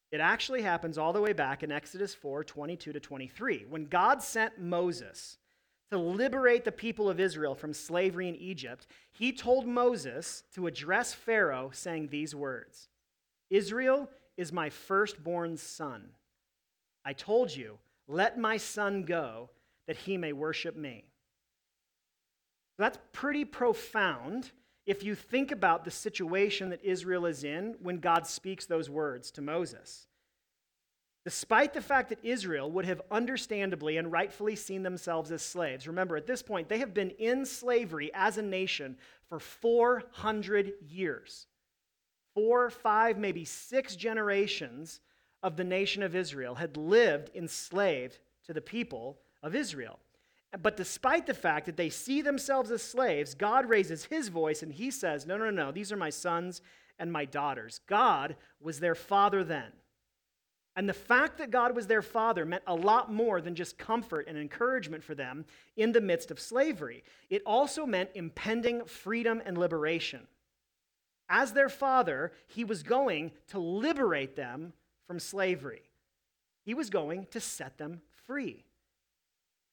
It 0.09 0.21
actually 0.21 0.61
happens 0.61 0.97
all 0.97 1.11
the 1.11 1.19
way 1.19 1.33
back 1.33 1.61
in 1.61 1.73
Exodus 1.73 2.15
4 2.15 2.45
22 2.45 2.93
to 2.93 2.99
23. 3.01 3.65
When 3.67 3.87
God 3.87 4.23
sent 4.23 4.61
Moses 4.61 5.37
to 5.91 5.97
liberate 5.97 6.63
the 6.63 6.71
people 6.71 7.09
of 7.09 7.19
Israel 7.19 7.53
from 7.53 7.73
slavery 7.73 8.29
in 8.29 8.37
Egypt, 8.37 8.87
he 9.11 9.33
told 9.33 9.67
Moses 9.67 10.43
to 10.53 10.67
address 10.67 11.13
Pharaoh, 11.13 11.69
saying 11.73 12.07
these 12.07 12.33
words 12.33 12.87
Israel 13.49 14.09
is 14.37 14.53
my 14.53 14.69
firstborn 14.69 15.57
son. 15.57 16.11
I 17.03 17.11
told 17.11 17.53
you, 17.53 17.77
let 18.07 18.39
my 18.39 18.55
son 18.55 19.03
go 19.03 19.49
that 19.85 19.97
he 19.97 20.15
may 20.15 20.31
worship 20.31 20.77
me. 20.77 21.03
That's 22.77 22.99
pretty 23.11 23.43
profound 23.43 24.53
if 24.85 25.03
you 25.03 25.15
think 25.15 25.51
about 25.51 25.83
the 25.83 25.91
situation 25.91 26.69
that 26.69 26.83
Israel 26.83 27.25
is 27.25 27.43
in 27.43 27.75
when 27.81 27.99
God 27.99 28.27
speaks 28.27 28.65
those 28.65 28.89
words 28.89 29.31
to 29.31 29.41
Moses. 29.41 30.07
Despite 31.23 31.73
the 31.73 31.81
fact 31.81 32.09
that 32.09 32.23
Israel 32.23 32.69
would 32.69 32.85
have 32.85 33.01
understandably 33.09 33.97
and 33.97 34.11
rightfully 34.11 34.55
seen 34.55 34.83
themselves 34.83 35.31
as 35.31 35.41
slaves, 35.41 35.87
remember 35.87 36.15
at 36.15 36.27
this 36.27 36.43
point, 36.43 36.69
they 36.69 36.77
have 36.77 36.93
been 36.93 37.09
in 37.11 37.47
slavery 37.47 38.11
as 38.13 38.37
a 38.37 38.43
nation 38.43 38.95
for 39.27 39.39
400 39.39 40.73
years. 40.87 41.47
Four, 42.35 42.69
five, 42.69 43.17
maybe 43.17 43.43
six 43.43 43.95
generations 43.95 44.99
of 45.41 45.57
the 45.57 45.63
nation 45.63 46.03
of 46.03 46.15
Israel 46.15 46.55
had 46.55 46.77
lived 46.77 47.31
enslaved 47.33 48.19
to 48.45 48.53
the 48.53 48.61
people 48.61 49.17
of 49.41 49.55
Israel. 49.55 49.99
But 50.61 50.77
despite 50.77 51.25
the 51.25 51.33
fact 51.33 51.65
that 51.65 51.77
they 51.77 51.89
see 51.89 52.21
themselves 52.21 52.71
as 52.71 52.81
slaves, 52.81 53.33
God 53.33 53.69
raises 53.69 54.05
his 54.05 54.29
voice 54.29 54.63
and 54.63 54.71
he 54.71 54.91
says, 54.91 55.25
No, 55.25 55.37
no, 55.37 55.49
no, 55.49 55.71
these 55.71 55.91
are 55.91 55.97
my 55.97 56.09
sons 56.09 56.61
and 56.97 57.11
my 57.11 57.25
daughters. 57.25 57.81
God 57.87 58.35
was 58.61 58.79
their 58.79 58.95
father 58.95 59.43
then. 59.43 59.71
And 60.77 60.89
the 60.89 60.93
fact 60.93 61.37
that 61.37 61.51
God 61.51 61.73
was 61.75 61.87
their 61.87 62.01
father 62.01 62.45
meant 62.45 62.63
a 62.67 62.75
lot 62.75 63.11
more 63.11 63.39
than 63.39 63.55
just 63.55 63.77
comfort 63.77 64.27
and 64.27 64.37
encouragement 64.37 65.03
for 65.03 65.15
them 65.15 65.45
in 65.77 65.93
the 65.93 66.01
midst 66.01 66.31
of 66.31 66.39
slavery. 66.39 67.03
It 67.29 67.41
also 67.45 67.85
meant 67.85 68.09
impending 68.13 68.83
freedom 68.85 69.41
and 69.45 69.57
liberation. 69.57 70.27
As 71.29 71.53
their 71.53 71.69
father, 71.69 72.33
he 72.47 72.65
was 72.65 72.83
going 72.83 73.31
to 73.47 73.59
liberate 73.59 74.35
them 74.35 74.73
from 75.07 75.19
slavery, 75.19 75.83
he 76.63 76.73
was 76.73 76.89
going 76.89 77.27
to 77.31 77.39
set 77.39 77.77
them 77.77 78.01
free. 78.25 78.65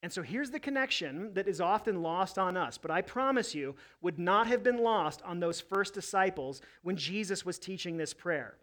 And 0.03 0.13
so 0.13 0.23
here's 0.23 0.51
the 0.51 0.59
connection 0.59 1.33
that 1.35 1.47
is 1.47 1.61
often 1.61 2.03
lost 2.03 2.37
on 2.37 2.57
us, 2.57 2.77
but 2.77 2.91
I 2.91 3.03
promise 3.03 3.55
you 3.55 3.77
would 4.01 4.19
not 4.19 4.49
have 4.49 4.65
been 4.65 4.79
lost 4.79 5.23
on 5.23 5.39
those 5.39 5.61
first 5.61 5.95
disciples 5.95 6.61
when 6.83 6.97
Jesus 6.97 7.47
was 7.47 7.59
teaching 7.59 7.97
this 7.97 8.13
prayer. 8.13 8.57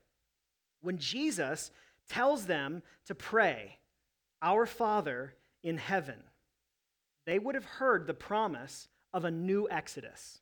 When 0.82 0.98
Jesus 0.98 1.72
tells 2.10 2.46
them 2.46 2.84
to 3.06 3.16
pray, 3.16 3.78
Our 4.42 4.66
Father 4.66 5.36
in 5.64 5.78
heaven, 5.78 6.24
they 7.26 7.40
would 7.40 7.56
have 7.56 7.66
heard 7.66 8.06
the 8.06 8.14
promise 8.14 8.90
of 9.14 9.24
a 9.24 9.32
new 9.32 9.68
Exodus 9.70 10.42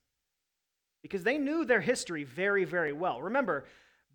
because 1.04 1.24
they 1.24 1.38
knew 1.38 1.64
their 1.64 1.82
history 1.82 2.24
very, 2.24 2.66
very 2.66 2.92
well. 2.92 3.22
Remember, 3.22 3.66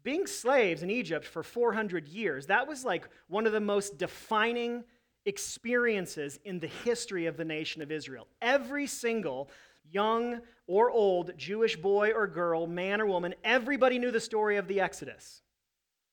being 0.03 0.27
slaves 0.27 0.83
in 0.83 0.91
Egypt 0.91 1.25
for 1.25 1.45
400 1.45 2.09
years, 2.09 2.47
that 2.47 2.67
was 2.67 2.85
like 2.85 3.09
one 3.29 3.47
of 3.47 3.53
the 3.53 3.61
most 3.61 3.99
defining 3.99 4.83
experiences 5.27 6.39
in 6.45 6.59
the 6.59 6.67
history 6.67 7.27
of 7.27 7.37
the 7.37 7.45
nation 7.45 7.83
of 7.83 7.93
Israel. 7.93 8.27
Every 8.41 8.87
single 8.87 9.51
young 9.91 10.41
or 10.67 10.91
old 10.91 11.37
Jewish 11.37 11.77
boy 11.77 12.13
or 12.13 12.27
girl, 12.27 12.67
man 12.67 13.01
or 13.01 13.07
woman, 13.07 13.35
everybody 13.45 13.99
knew 13.99 14.11
the 14.11 14.21
story 14.21 14.57
of 14.57 14.69
the 14.69 14.81
Exodus. 14.81 15.43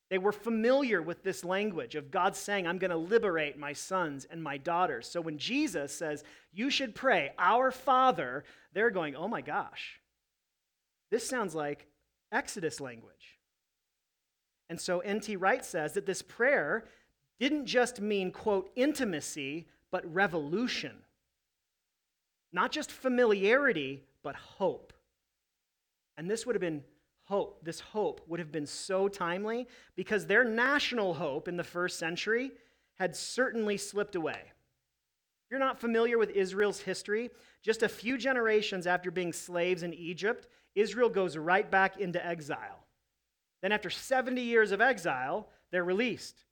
They 0.10 0.18
were 0.18 0.32
familiar 0.32 1.02
with 1.02 1.24
this 1.24 1.44
language 1.44 1.96
of 1.96 2.10
God 2.10 2.36
saying, 2.36 2.68
I'm 2.68 2.80
going 2.80 2.90
to 2.90 2.98
liberate 2.98 3.60
my 3.60 3.74
sons 3.74 4.26
and 4.30 4.42
my 4.42 4.58
daughters. 4.58 5.08
So 5.08 5.22
when 5.22 5.38
Jesus 5.38 5.94
says, 5.94 6.24
You 6.52 6.72
should 6.72 6.96
pray, 6.96 7.32
Our 7.38 7.72
Father, 7.72 8.44
they're 8.74 8.90
going, 8.90 9.16
Oh 9.16 9.28
my 9.28 9.42
gosh, 9.42 10.00
this 11.12 11.28
sounds 11.28 11.54
like 11.54 11.86
Exodus 12.32 12.80
language. 12.80 13.40
And 14.70 14.80
so 14.80 15.00
N.T. 15.00 15.36
Wright 15.36 15.66
says 15.66 15.94
that 15.94 16.06
this 16.06 16.22
prayer 16.22 16.86
didn't 17.40 17.66
just 17.66 18.02
mean, 18.02 18.32
quote, 18.32 18.70
intimacy, 18.76 19.68
but 19.92 20.14
revolution. 20.14 20.96
Not 22.52 22.72
just 22.72 22.92
familiarity, 22.92 24.04
but 24.24 24.36
hope. 24.36 24.94
And 26.18 26.30
this 26.30 26.46
would 26.46 26.56
have 26.56 26.62
been 26.62 26.84
hope. 27.24 27.64
This 27.64 27.80
hope 27.80 28.22
would 28.28 28.40
have 28.40 28.52
been 28.52 28.66
so 28.66 29.08
timely 29.08 29.68
because 29.96 30.26
their 30.26 30.44
national 30.44 31.14
hope 31.14 31.48
in 31.48 31.58
the 31.58 31.64
first 31.64 31.98
century 31.98 32.52
had 32.96 33.16
certainly 33.16 33.78
slipped 33.78 34.16
away. 34.16 34.42
If 34.42 35.52
you're 35.52 35.60
not 35.60 35.80
familiar 35.80 36.18
with 36.18 36.32
Israel's 36.32 36.82
history, 36.82 37.30
just 37.64 37.84
a 37.84 37.90
few 37.90 38.18
generations 38.18 38.86
after 38.86 39.10
being 39.10 39.32
slaves 39.32 39.84
in 39.84 39.94
Egypt, 39.94 40.48
Israel 40.76 41.10
goes 41.10 41.38
right 41.38 41.70
back 41.70 42.00
into 42.00 42.24
exile. 42.26 42.86
Then, 43.62 43.72
after 43.72 43.90
70 43.90 44.42
years 44.42 44.72
of 44.72 44.82
exile, 44.82 45.50
they're 45.72 45.84
released. 45.84 46.44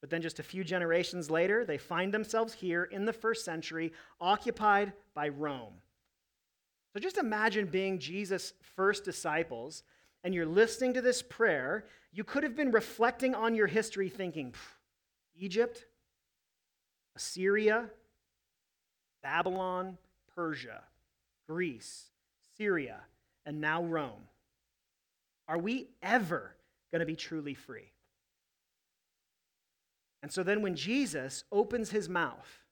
But 0.00 0.10
then, 0.10 0.22
just 0.22 0.38
a 0.38 0.44
few 0.44 0.62
generations 0.62 1.30
later, 1.30 1.64
they 1.64 1.78
find 1.78 2.12
themselves 2.12 2.52
here 2.52 2.84
in 2.84 3.06
the 3.06 3.12
first 3.12 3.44
century, 3.44 3.92
occupied 4.20 4.92
by 5.14 5.28
Rome. 5.28 5.74
So, 6.92 7.00
just 7.00 7.18
imagine 7.18 7.66
being 7.66 7.98
Jesus' 7.98 8.52
first 8.76 9.04
disciples, 9.04 9.82
and 10.22 10.34
you're 10.34 10.46
listening 10.46 10.94
to 10.94 11.02
this 11.02 11.22
prayer. 11.22 11.86
You 12.12 12.24
could 12.24 12.42
have 12.42 12.56
been 12.56 12.70
reflecting 12.70 13.34
on 13.34 13.54
your 13.54 13.66
history, 13.66 14.08
thinking, 14.08 14.54
Egypt, 15.34 15.86
Assyria, 17.14 17.86
Babylon, 19.22 19.98
Persia, 20.34 20.82
Greece, 21.48 22.10
Syria, 22.56 23.00
and 23.44 23.60
now 23.60 23.82
Rome. 23.82 24.28
Are 25.48 25.58
we 25.58 25.88
ever 26.02 26.54
going 26.92 27.00
to 27.00 27.06
be 27.06 27.16
truly 27.16 27.54
free? 27.54 27.90
And 30.22 30.32
so 30.32 30.42
then, 30.42 30.62
when 30.62 30.74
Jesus 30.74 31.44
opens 31.52 31.90
his 31.90 32.08
mouth 32.08 32.64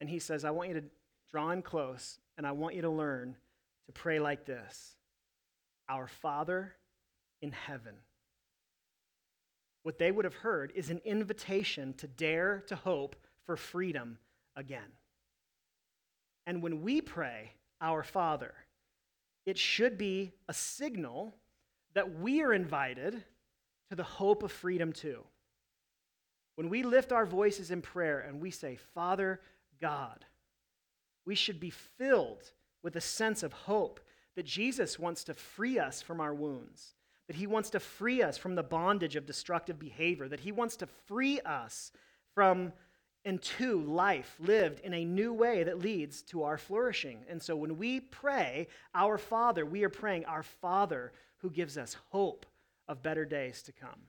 and 0.00 0.08
he 0.08 0.18
says, 0.18 0.44
I 0.44 0.50
want 0.50 0.68
you 0.68 0.74
to 0.76 0.84
draw 1.30 1.50
in 1.50 1.62
close 1.62 2.18
and 2.38 2.46
I 2.46 2.52
want 2.52 2.74
you 2.74 2.82
to 2.82 2.90
learn 2.90 3.36
to 3.86 3.92
pray 3.92 4.18
like 4.18 4.46
this 4.46 4.94
Our 5.88 6.06
Father 6.06 6.74
in 7.42 7.52
heaven. 7.52 7.94
What 9.82 9.98
they 9.98 10.10
would 10.10 10.24
have 10.24 10.34
heard 10.34 10.72
is 10.74 10.90
an 10.90 11.00
invitation 11.04 11.94
to 11.94 12.06
dare 12.06 12.62
to 12.66 12.76
hope 12.76 13.16
for 13.46 13.56
freedom 13.56 14.18
again. 14.56 14.92
And 16.46 16.62
when 16.62 16.82
we 16.82 17.00
pray, 17.00 17.52
Our 17.80 18.02
Father, 18.02 18.54
it 19.46 19.58
should 19.58 19.96
be 19.96 20.32
a 20.48 20.54
signal 20.54 21.34
that 21.94 22.18
we 22.18 22.42
are 22.42 22.52
invited 22.52 23.24
to 23.88 23.96
the 23.96 24.04
hope 24.04 24.42
of 24.42 24.52
freedom 24.52 24.92
too. 24.92 25.24
When 26.56 26.68
we 26.68 26.82
lift 26.82 27.12
our 27.12 27.26
voices 27.26 27.70
in 27.70 27.82
prayer 27.82 28.20
and 28.20 28.40
we 28.40 28.50
say, 28.50 28.76
Father 28.94 29.40
God. 29.80 30.24
We 31.24 31.34
should 31.34 31.60
be 31.60 31.70
filled 31.70 32.52
with 32.82 32.96
a 32.96 33.00
sense 33.00 33.42
of 33.42 33.52
hope 33.52 34.00
that 34.36 34.46
Jesus 34.46 34.98
wants 34.98 35.24
to 35.24 35.34
free 35.34 35.78
us 35.78 36.02
from 36.02 36.20
our 36.20 36.34
wounds, 36.34 36.94
that 37.26 37.36
he 37.36 37.46
wants 37.46 37.70
to 37.70 37.80
free 37.80 38.22
us 38.22 38.38
from 38.38 38.54
the 38.54 38.62
bondage 38.62 39.16
of 39.16 39.26
destructive 39.26 39.78
behavior, 39.78 40.28
that 40.28 40.40
he 40.40 40.52
wants 40.52 40.76
to 40.76 40.86
free 41.06 41.40
us 41.40 41.92
from 42.34 42.72
into 43.24 43.82
life 43.82 44.34
lived 44.38 44.80
in 44.80 44.94
a 44.94 45.04
new 45.04 45.32
way 45.32 45.62
that 45.62 45.78
leads 45.78 46.22
to 46.22 46.42
our 46.42 46.56
flourishing. 46.56 47.22
And 47.28 47.42
so 47.42 47.54
when 47.54 47.76
we 47.76 48.00
pray, 48.00 48.66
Our 48.94 49.18
Father, 49.18 49.66
we 49.66 49.84
are 49.84 49.90
praying, 49.90 50.24
Our 50.24 50.42
Father 50.42 51.12
who 51.38 51.50
gives 51.50 51.76
us 51.76 51.96
hope 52.10 52.46
of 52.88 53.02
better 53.02 53.26
days 53.26 53.62
to 53.64 53.72
come. 53.72 54.00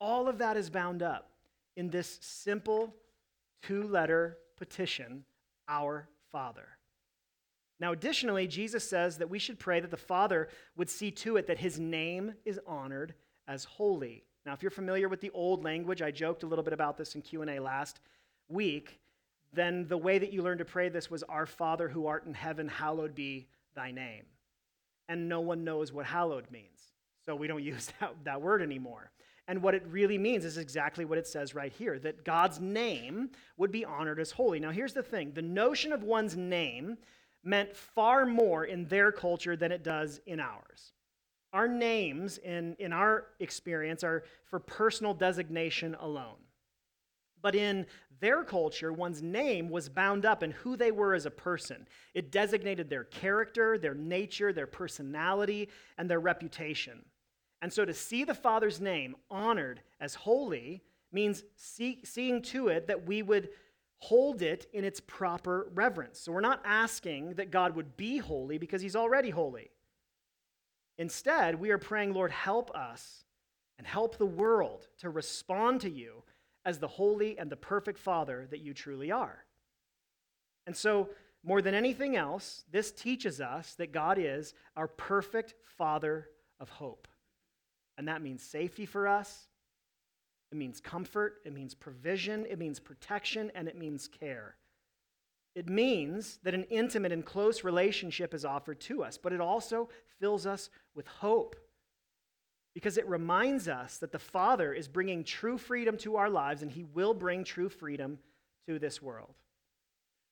All 0.00 0.28
of 0.28 0.38
that 0.38 0.56
is 0.56 0.70
bound 0.70 1.02
up 1.02 1.30
in 1.76 1.90
this 1.90 2.18
simple 2.20 2.94
two 3.62 3.82
letter 3.84 4.38
petition, 4.56 5.24
Our 5.68 6.08
Father. 6.32 6.68
Now, 7.78 7.92
additionally, 7.92 8.46
Jesus 8.46 8.88
says 8.88 9.18
that 9.18 9.30
we 9.30 9.38
should 9.38 9.58
pray 9.58 9.80
that 9.80 9.90
the 9.90 9.96
Father 9.96 10.48
would 10.76 10.90
see 10.90 11.10
to 11.12 11.36
it 11.36 11.46
that 11.46 11.58
his 11.58 11.78
name 11.78 12.34
is 12.44 12.60
honored 12.66 13.14
as 13.48 13.64
holy. 13.64 14.24
Now, 14.44 14.52
if 14.52 14.62
you're 14.62 14.70
familiar 14.70 15.08
with 15.08 15.20
the 15.20 15.30
old 15.30 15.64
language, 15.64 16.02
I 16.02 16.10
joked 16.10 16.42
a 16.42 16.46
little 16.46 16.64
bit 16.64 16.74
about 16.74 16.98
this 16.98 17.14
in 17.14 17.22
Q&A 17.22 17.58
last 17.58 18.00
week, 18.48 19.00
then 19.52 19.88
the 19.88 19.96
way 19.96 20.18
that 20.18 20.32
you 20.32 20.42
learned 20.42 20.58
to 20.58 20.64
pray 20.64 20.88
this 20.88 21.10
was 21.10 21.22
our 21.24 21.46
Father 21.46 21.88
who 21.88 22.06
art 22.06 22.26
in 22.26 22.34
heaven, 22.34 22.68
hallowed 22.68 23.14
be 23.14 23.48
thy 23.74 23.90
name. 23.90 24.24
And 25.08 25.28
no 25.28 25.40
one 25.40 25.64
knows 25.64 25.92
what 25.92 26.06
hallowed 26.06 26.50
means. 26.50 26.92
So 27.24 27.34
we 27.34 27.46
don't 27.46 27.62
use 27.64 27.90
that, 28.00 28.14
that 28.24 28.42
word 28.42 28.62
anymore. 28.62 29.10
And 29.50 29.64
what 29.64 29.74
it 29.74 29.82
really 29.88 30.16
means 30.16 30.44
is 30.44 30.58
exactly 30.58 31.04
what 31.04 31.18
it 31.18 31.26
says 31.26 31.56
right 31.56 31.72
here 31.72 31.98
that 31.98 32.24
God's 32.24 32.60
name 32.60 33.30
would 33.56 33.72
be 33.72 33.84
honored 33.84 34.20
as 34.20 34.30
holy. 34.30 34.60
Now, 34.60 34.70
here's 34.70 34.92
the 34.92 35.02
thing 35.02 35.32
the 35.34 35.42
notion 35.42 35.92
of 35.92 36.04
one's 36.04 36.36
name 36.36 36.96
meant 37.42 37.76
far 37.76 38.24
more 38.24 38.64
in 38.64 38.86
their 38.86 39.10
culture 39.10 39.56
than 39.56 39.72
it 39.72 39.82
does 39.82 40.20
in 40.24 40.38
ours. 40.38 40.92
Our 41.52 41.66
names, 41.66 42.38
in, 42.38 42.76
in 42.78 42.92
our 42.92 43.26
experience, 43.40 44.04
are 44.04 44.22
for 44.44 44.60
personal 44.60 45.14
designation 45.14 45.96
alone. 45.98 46.38
But 47.42 47.56
in 47.56 47.86
their 48.20 48.44
culture, 48.44 48.92
one's 48.92 49.20
name 49.20 49.68
was 49.68 49.88
bound 49.88 50.24
up 50.24 50.44
in 50.44 50.52
who 50.52 50.76
they 50.76 50.92
were 50.92 51.12
as 51.12 51.26
a 51.26 51.30
person. 51.30 51.88
It 52.14 52.30
designated 52.30 52.88
their 52.88 53.02
character, 53.02 53.78
their 53.78 53.94
nature, 53.94 54.52
their 54.52 54.68
personality, 54.68 55.70
and 55.98 56.08
their 56.08 56.20
reputation. 56.20 57.02
And 57.62 57.72
so 57.72 57.84
to 57.84 57.94
see 57.94 58.24
the 58.24 58.34
Father's 58.34 58.80
name 58.80 59.16
honored 59.30 59.80
as 60.00 60.14
holy 60.14 60.82
means 61.12 61.42
see, 61.56 62.00
seeing 62.04 62.42
to 62.42 62.68
it 62.68 62.86
that 62.86 63.06
we 63.06 63.22
would 63.22 63.50
hold 63.98 64.40
it 64.40 64.66
in 64.72 64.84
its 64.84 65.00
proper 65.00 65.68
reverence. 65.74 66.18
So 66.20 66.32
we're 66.32 66.40
not 66.40 66.62
asking 66.64 67.34
that 67.34 67.50
God 67.50 67.76
would 67.76 67.96
be 67.96 68.18
holy 68.18 68.56
because 68.56 68.80
he's 68.80 68.96
already 68.96 69.30
holy. 69.30 69.70
Instead, 70.96 71.60
we 71.60 71.70
are 71.70 71.78
praying, 71.78 72.14
Lord, 72.14 72.30
help 72.30 72.70
us 72.74 73.24
and 73.78 73.86
help 73.86 74.16
the 74.16 74.26
world 74.26 74.88
to 74.98 75.10
respond 75.10 75.80
to 75.82 75.90
you 75.90 76.22
as 76.64 76.78
the 76.78 76.88
holy 76.88 77.38
and 77.38 77.50
the 77.50 77.56
perfect 77.56 77.98
Father 77.98 78.46
that 78.50 78.60
you 78.60 78.74
truly 78.74 79.10
are. 79.10 79.44
And 80.66 80.76
so, 80.76 81.10
more 81.42 81.62
than 81.62 81.74
anything 81.74 82.16
else, 82.16 82.64
this 82.70 82.92
teaches 82.92 83.40
us 83.40 83.74
that 83.76 83.92
God 83.92 84.18
is 84.18 84.52
our 84.76 84.88
perfect 84.88 85.54
Father 85.78 86.28
of 86.58 86.68
hope. 86.68 87.08
And 88.00 88.08
that 88.08 88.22
means 88.22 88.42
safety 88.42 88.86
for 88.86 89.06
us, 89.06 89.46
it 90.50 90.56
means 90.56 90.80
comfort, 90.80 91.42
it 91.44 91.52
means 91.52 91.74
provision, 91.74 92.46
it 92.48 92.58
means 92.58 92.80
protection, 92.80 93.52
and 93.54 93.68
it 93.68 93.76
means 93.76 94.08
care. 94.08 94.56
It 95.54 95.68
means 95.68 96.38
that 96.42 96.54
an 96.54 96.64
intimate 96.70 97.12
and 97.12 97.22
close 97.22 97.62
relationship 97.62 98.32
is 98.32 98.42
offered 98.42 98.80
to 98.80 99.04
us, 99.04 99.18
but 99.18 99.34
it 99.34 99.40
also 99.42 99.90
fills 100.18 100.46
us 100.46 100.70
with 100.94 101.06
hope 101.08 101.56
because 102.72 102.96
it 102.96 103.06
reminds 103.06 103.68
us 103.68 103.98
that 103.98 104.12
the 104.12 104.18
Father 104.18 104.72
is 104.72 104.88
bringing 104.88 105.22
true 105.22 105.58
freedom 105.58 105.98
to 105.98 106.16
our 106.16 106.30
lives 106.30 106.62
and 106.62 106.70
He 106.70 106.84
will 106.84 107.12
bring 107.12 107.44
true 107.44 107.68
freedom 107.68 108.18
to 108.66 108.78
this 108.78 109.02
world. 109.02 109.34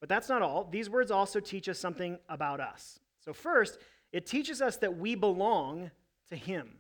But 0.01 0.09
that's 0.09 0.31
not 0.31 0.41
all. 0.41 0.67
These 0.71 0.89
words 0.89 1.11
also 1.11 1.39
teach 1.39 1.69
us 1.69 1.79
something 1.79 2.19
about 2.31 2.61
us. 2.61 2.99
So, 3.23 3.35
first, 3.35 3.77
it 4.11 4.25
teaches 4.25 4.63
us 4.63 4.79
that 4.79 4.97
we 4.97 5.17
belong 5.17 5.91
to 6.31 6.37
Him. 6.37 6.78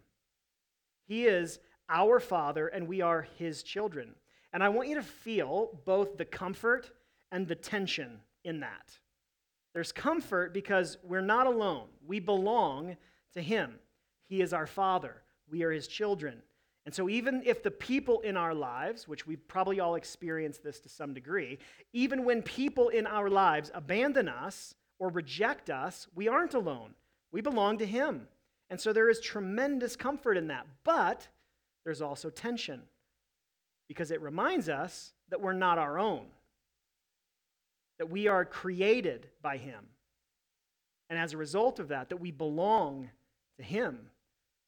He 1.08 1.24
is 1.24 1.58
our 1.88 2.20
Father, 2.20 2.68
and 2.68 2.86
we 2.86 3.00
are 3.00 3.26
His 3.38 3.62
children. 3.62 4.14
And 4.52 4.62
I 4.62 4.68
want 4.68 4.88
you 4.88 4.94
to 4.96 5.02
feel 5.02 5.80
both 5.84 6.16
the 6.16 6.24
comfort 6.24 6.90
and 7.32 7.48
the 7.48 7.54
tension 7.54 8.20
in 8.44 8.60
that. 8.60 8.96
There's 9.74 9.92
comfort 9.92 10.52
because 10.54 10.98
we're 11.02 11.20
not 11.20 11.46
alone. 11.46 11.88
We 12.06 12.20
belong 12.20 12.96
to 13.34 13.42
Him. 13.42 13.74
He 14.28 14.42
is 14.42 14.52
our 14.52 14.66
Father. 14.66 15.22
We 15.50 15.62
are 15.62 15.72
His 15.72 15.88
children. 15.88 16.42
And 16.84 16.94
so, 16.94 17.08
even 17.08 17.42
if 17.44 17.62
the 17.62 17.70
people 17.70 18.20
in 18.20 18.36
our 18.36 18.54
lives, 18.54 19.06
which 19.06 19.26
we've 19.26 19.46
probably 19.48 19.80
all 19.80 19.94
experienced 19.94 20.62
this 20.62 20.80
to 20.80 20.88
some 20.88 21.12
degree, 21.12 21.58
even 21.92 22.24
when 22.24 22.42
people 22.42 22.88
in 22.88 23.06
our 23.06 23.28
lives 23.28 23.70
abandon 23.74 24.28
us 24.28 24.74
or 24.98 25.08
reject 25.10 25.68
us, 25.68 26.08
we 26.14 26.28
aren't 26.28 26.54
alone. 26.54 26.94
We 27.30 27.42
belong 27.42 27.78
to 27.78 27.86
Him. 27.86 28.28
And 28.70 28.80
so, 28.80 28.92
there 28.92 29.08
is 29.08 29.20
tremendous 29.20 29.96
comfort 29.96 30.36
in 30.36 30.48
that. 30.48 30.66
But 30.84 31.28
there's 31.84 32.02
also 32.02 32.30
tension 32.30 32.82
because 33.88 34.10
it 34.10 34.20
reminds 34.20 34.68
us 34.68 35.12
that 35.30 35.40
we're 35.40 35.52
not 35.52 35.78
our 35.78 35.98
own 35.98 36.26
that 37.98 38.10
we 38.10 38.28
are 38.28 38.44
created 38.44 39.28
by 39.42 39.56
Him. 39.56 39.86
And 41.10 41.18
as 41.18 41.32
a 41.32 41.36
result 41.36 41.78
of 41.78 41.88
that, 41.88 42.08
that 42.08 42.18
we 42.18 42.30
belong 42.30 43.10
to 43.58 43.64
Him. 43.64 43.98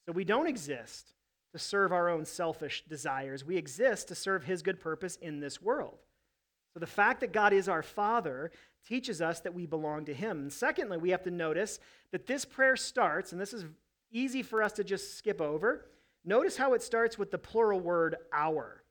So 0.06 0.12
we 0.12 0.24
don't 0.24 0.46
exist 0.46 1.12
to 1.52 1.58
serve 1.58 1.92
our 1.92 2.08
own 2.08 2.24
selfish 2.24 2.84
desires, 2.88 3.44
we 3.44 3.56
exist 3.56 4.08
to 4.08 4.14
serve 4.14 4.44
His 4.44 4.62
good 4.62 4.80
purpose 4.80 5.16
in 5.16 5.40
this 5.40 5.60
world. 5.60 5.98
So 6.74 6.78
the 6.78 6.86
fact 6.86 7.20
that 7.20 7.32
God 7.32 7.52
is 7.52 7.68
our 7.68 7.82
Father 7.82 8.52
teaches 8.86 9.20
us 9.20 9.40
that 9.40 9.54
we 9.54 9.66
belong 9.66 10.04
to 10.04 10.14
Him. 10.14 10.38
And 10.42 10.52
secondly, 10.52 10.98
we 10.98 11.10
have 11.10 11.24
to 11.24 11.30
notice 11.30 11.80
that 12.12 12.26
this 12.26 12.44
prayer 12.44 12.76
starts, 12.76 13.32
and 13.32 13.40
this 13.40 13.52
is 13.52 13.64
easy 14.10 14.42
for 14.42 14.62
us 14.62 14.72
to 14.72 14.84
just 14.84 15.16
skip 15.16 15.40
over. 15.40 15.86
Notice 16.24 16.56
how 16.56 16.74
it 16.74 16.82
starts 16.82 17.18
with 17.18 17.30
the 17.30 17.38
plural 17.38 17.80
word 17.80 18.16
our. 18.32 18.82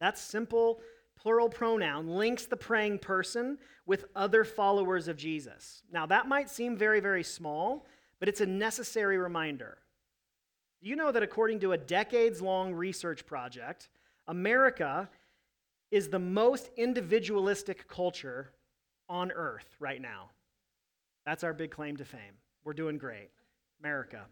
That 0.00 0.18
simple 0.18 0.80
plural 1.16 1.48
pronoun 1.48 2.08
links 2.08 2.46
the 2.46 2.56
praying 2.56 2.98
person 2.98 3.58
with 3.86 4.04
other 4.14 4.44
followers 4.44 5.08
of 5.08 5.16
Jesus. 5.16 5.82
Now, 5.90 6.06
that 6.06 6.28
might 6.28 6.50
seem 6.50 6.76
very, 6.76 7.00
very 7.00 7.22
small, 7.22 7.86
but 8.20 8.28
it's 8.28 8.40
a 8.40 8.46
necessary 8.46 9.16
reminder. 9.16 9.78
You 10.80 10.96
know 10.96 11.10
that 11.10 11.22
according 11.22 11.60
to 11.60 11.72
a 11.72 11.78
decades 11.78 12.42
long 12.42 12.74
research 12.74 13.24
project, 13.26 13.88
America 14.28 15.08
is 15.90 16.08
the 16.08 16.18
most 16.18 16.70
individualistic 16.76 17.88
culture 17.88 18.52
on 19.08 19.32
earth 19.32 19.76
right 19.78 20.00
now? 20.00 20.30
That's 21.24 21.44
our 21.44 21.54
big 21.54 21.70
claim 21.70 21.96
to 21.96 22.04
fame. 22.04 22.34
We're 22.64 22.74
doing 22.74 22.98
great. 22.98 23.30
America. 23.80 24.26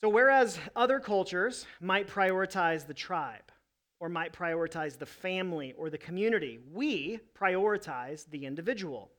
So, 0.00 0.08
whereas 0.08 0.58
other 0.74 1.00
cultures 1.00 1.66
might 1.80 2.06
prioritize 2.06 2.86
the 2.86 2.94
tribe, 2.94 3.50
or 3.98 4.08
might 4.08 4.32
prioritize 4.32 4.98
the 4.98 5.06
family 5.06 5.72
or 5.76 5.88
the 5.88 5.98
community. 5.98 6.58
We 6.72 7.20
prioritize 7.38 8.28
the 8.28 8.44
individual. 8.44 9.10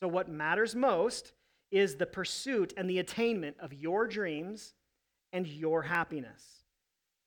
So, 0.00 0.08
what 0.08 0.28
matters 0.28 0.74
most 0.74 1.32
is 1.70 1.96
the 1.96 2.06
pursuit 2.06 2.74
and 2.76 2.88
the 2.88 2.98
attainment 2.98 3.56
of 3.58 3.72
your 3.72 4.06
dreams 4.06 4.74
and 5.32 5.46
your 5.46 5.82
happiness. 5.82 6.64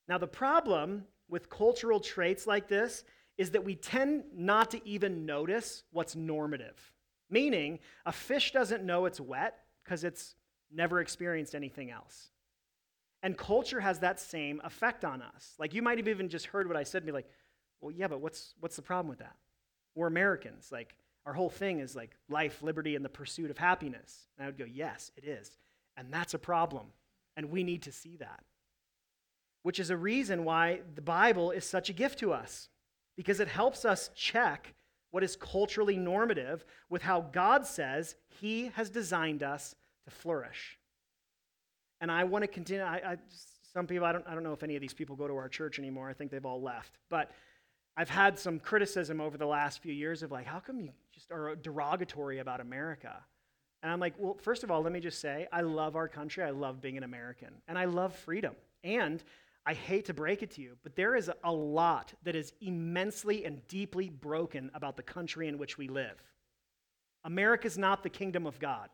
Now, 0.07 0.19
the 0.19 0.27
problem 0.27 1.05
with 1.27 1.49
cultural 1.49 1.99
traits 1.99 2.45
like 2.45 2.67
this 2.67 3.03
is 3.37 3.51
that 3.51 3.65
we 3.65 3.75
tend 3.75 4.23
not 4.33 4.71
to 4.71 4.87
even 4.87 5.25
notice 5.25 5.83
what's 5.91 6.15
normative. 6.15 6.93
Meaning, 7.29 7.79
a 8.05 8.11
fish 8.11 8.51
doesn't 8.51 8.83
know 8.83 9.05
it's 9.05 9.19
wet 9.19 9.57
because 9.83 10.03
it's 10.03 10.35
never 10.71 10.99
experienced 10.99 11.55
anything 11.55 11.91
else. 11.91 12.29
And 13.23 13.37
culture 13.37 13.79
has 13.79 13.99
that 13.99 14.19
same 14.19 14.61
effect 14.63 15.03
on 15.03 15.21
us. 15.21 15.53
Like 15.57 15.73
you 15.73 15.81
might 15.81 15.97
have 15.97 16.07
even 16.07 16.29
just 16.29 16.47
heard 16.47 16.67
what 16.67 16.77
I 16.77 16.83
said 16.83 16.99
and 16.99 17.07
be 17.07 17.11
like, 17.11 17.27
well, 17.81 17.91
yeah, 17.91 18.07
but 18.07 18.21
what's, 18.21 18.53
what's 18.59 18.75
the 18.75 18.81
problem 18.81 19.09
with 19.09 19.19
that? 19.19 19.35
We're 19.95 20.07
Americans. 20.07 20.71
Like 20.71 20.95
our 21.25 21.33
whole 21.33 21.49
thing 21.49 21.79
is 21.79 21.95
like 21.95 22.15
life, 22.29 22.61
liberty, 22.61 22.95
and 22.95 23.03
the 23.03 23.09
pursuit 23.09 23.49
of 23.49 23.57
happiness. 23.57 24.27
And 24.37 24.45
I 24.45 24.47
would 24.47 24.57
go, 24.57 24.65
yes, 24.65 25.11
it 25.15 25.23
is. 25.23 25.57
And 25.97 26.13
that's 26.13 26.33
a 26.33 26.39
problem. 26.39 26.87
And 27.35 27.49
we 27.49 27.63
need 27.63 27.81
to 27.83 27.91
see 27.91 28.17
that. 28.17 28.43
Which 29.63 29.79
is 29.79 29.89
a 29.89 29.97
reason 29.97 30.45
why 30.45 30.81
the 30.93 31.01
Bible 31.01 31.49
is 31.49 31.65
such 31.65 31.89
a 31.89 31.93
gift 31.93 32.19
to 32.19 32.31
us, 32.31 32.69
because 33.17 33.39
it 33.39 33.47
helps 33.47 33.85
us 33.85 34.11
check 34.13 34.75
what 35.09 35.23
is 35.23 35.35
culturally 35.35 35.97
normative 35.97 36.63
with 36.89 37.01
how 37.01 37.21
God 37.21 37.65
says 37.65 38.15
He 38.27 38.71
has 38.75 38.89
designed 38.89 39.41
us 39.41 39.73
to 40.05 40.11
flourish. 40.11 40.77
And 42.01 42.11
I 42.11 42.23
want 42.23 42.43
to 42.43 42.47
continue. 42.47 42.83
I, 42.83 43.01
I, 43.05 43.17
some 43.73 43.87
people, 43.87 44.05
I 44.05 44.11
don't, 44.11 44.25
I 44.27 44.33
don't 44.33 44.43
know 44.43 44.53
if 44.53 44.63
any 44.63 44.75
of 44.75 44.81
these 44.81 44.93
people 44.93 45.15
go 45.15 45.27
to 45.27 45.35
our 45.35 45.49
church 45.49 45.79
anymore. 45.79 46.09
I 46.09 46.13
think 46.13 46.31
they've 46.31 46.45
all 46.45 46.61
left. 46.61 46.97
But 47.09 47.31
I've 47.97 48.09
had 48.09 48.37
some 48.37 48.59
criticism 48.59 49.21
over 49.21 49.37
the 49.37 49.45
last 49.45 49.81
few 49.81 49.93
years 49.93 50.23
of 50.23 50.31
like, 50.31 50.45
how 50.45 50.59
come 50.59 50.79
you 50.79 50.89
just 51.13 51.31
are 51.31 51.55
derogatory 51.55 52.39
about 52.39 52.59
America? 52.59 53.15
And 53.83 53.91
I'm 53.91 53.99
like, 53.99 54.15
well, 54.17 54.37
first 54.41 54.63
of 54.63 54.71
all, 54.71 54.81
let 54.81 54.91
me 54.91 54.99
just 54.99 55.21
say, 55.21 55.47
I 55.51 55.61
love 55.61 55.95
our 55.95 56.07
country. 56.07 56.43
I 56.43 56.49
love 56.49 56.81
being 56.81 56.97
an 56.97 57.03
American. 57.03 57.49
And 57.67 57.77
I 57.77 57.85
love 57.85 58.15
freedom. 58.15 58.55
And 58.83 59.23
I 59.65 59.73
hate 59.73 60.05
to 60.05 60.13
break 60.13 60.43
it 60.43 60.51
to 60.51 60.61
you, 60.61 60.77
but 60.83 60.95
there 60.95 61.15
is 61.15 61.31
a 61.43 61.51
lot 61.51 62.13
that 62.23 62.35
is 62.35 62.53
immensely 62.61 63.45
and 63.45 63.67
deeply 63.67 64.09
broken 64.09 64.69
about 64.75 64.95
the 64.95 65.03
country 65.03 65.47
in 65.47 65.57
which 65.57 65.77
we 65.77 65.87
live. 65.87 66.21
America 67.23 67.65
is 67.65 67.77
not 67.77 68.03
the 68.03 68.09
kingdom 68.09 68.45
of 68.45 68.59
God. 68.59 68.89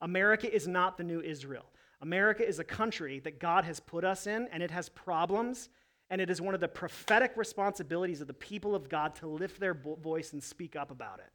America 0.00 0.52
is 0.52 0.66
not 0.68 0.96
the 0.96 1.04
new 1.04 1.20
Israel. 1.20 1.66
America 2.00 2.46
is 2.46 2.58
a 2.58 2.64
country 2.64 3.20
that 3.20 3.40
God 3.40 3.64
has 3.64 3.80
put 3.80 4.04
us 4.04 4.26
in, 4.26 4.48
and 4.52 4.62
it 4.62 4.70
has 4.70 4.88
problems, 4.88 5.70
and 6.10 6.20
it 6.20 6.28
is 6.28 6.40
one 6.40 6.54
of 6.54 6.60
the 6.60 6.68
prophetic 6.68 7.32
responsibilities 7.36 8.20
of 8.20 8.26
the 8.26 8.34
people 8.34 8.74
of 8.74 8.88
God 8.88 9.14
to 9.16 9.26
lift 9.26 9.58
their 9.58 9.74
voice 9.74 10.32
and 10.32 10.42
speak 10.42 10.76
up 10.76 10.90
about 10.90 11.20
it. 11.20 11.32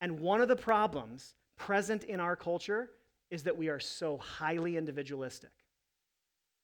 And 0.00 0.20
one 0.20 0.40
of 0.40 0.48
the 0.48 0.56
problems 0.56 1.34
present 1.56 2.04
in 2.04 2.20
our 2.20 2.36
culture 2.36 2.90
is 3.30 3.44
that 3.44 3.56
we 3.56 3.68
are 3.68 3.80
so 3.80 4.18
highly 4.18 4.76
individualistic. 4.76 5.50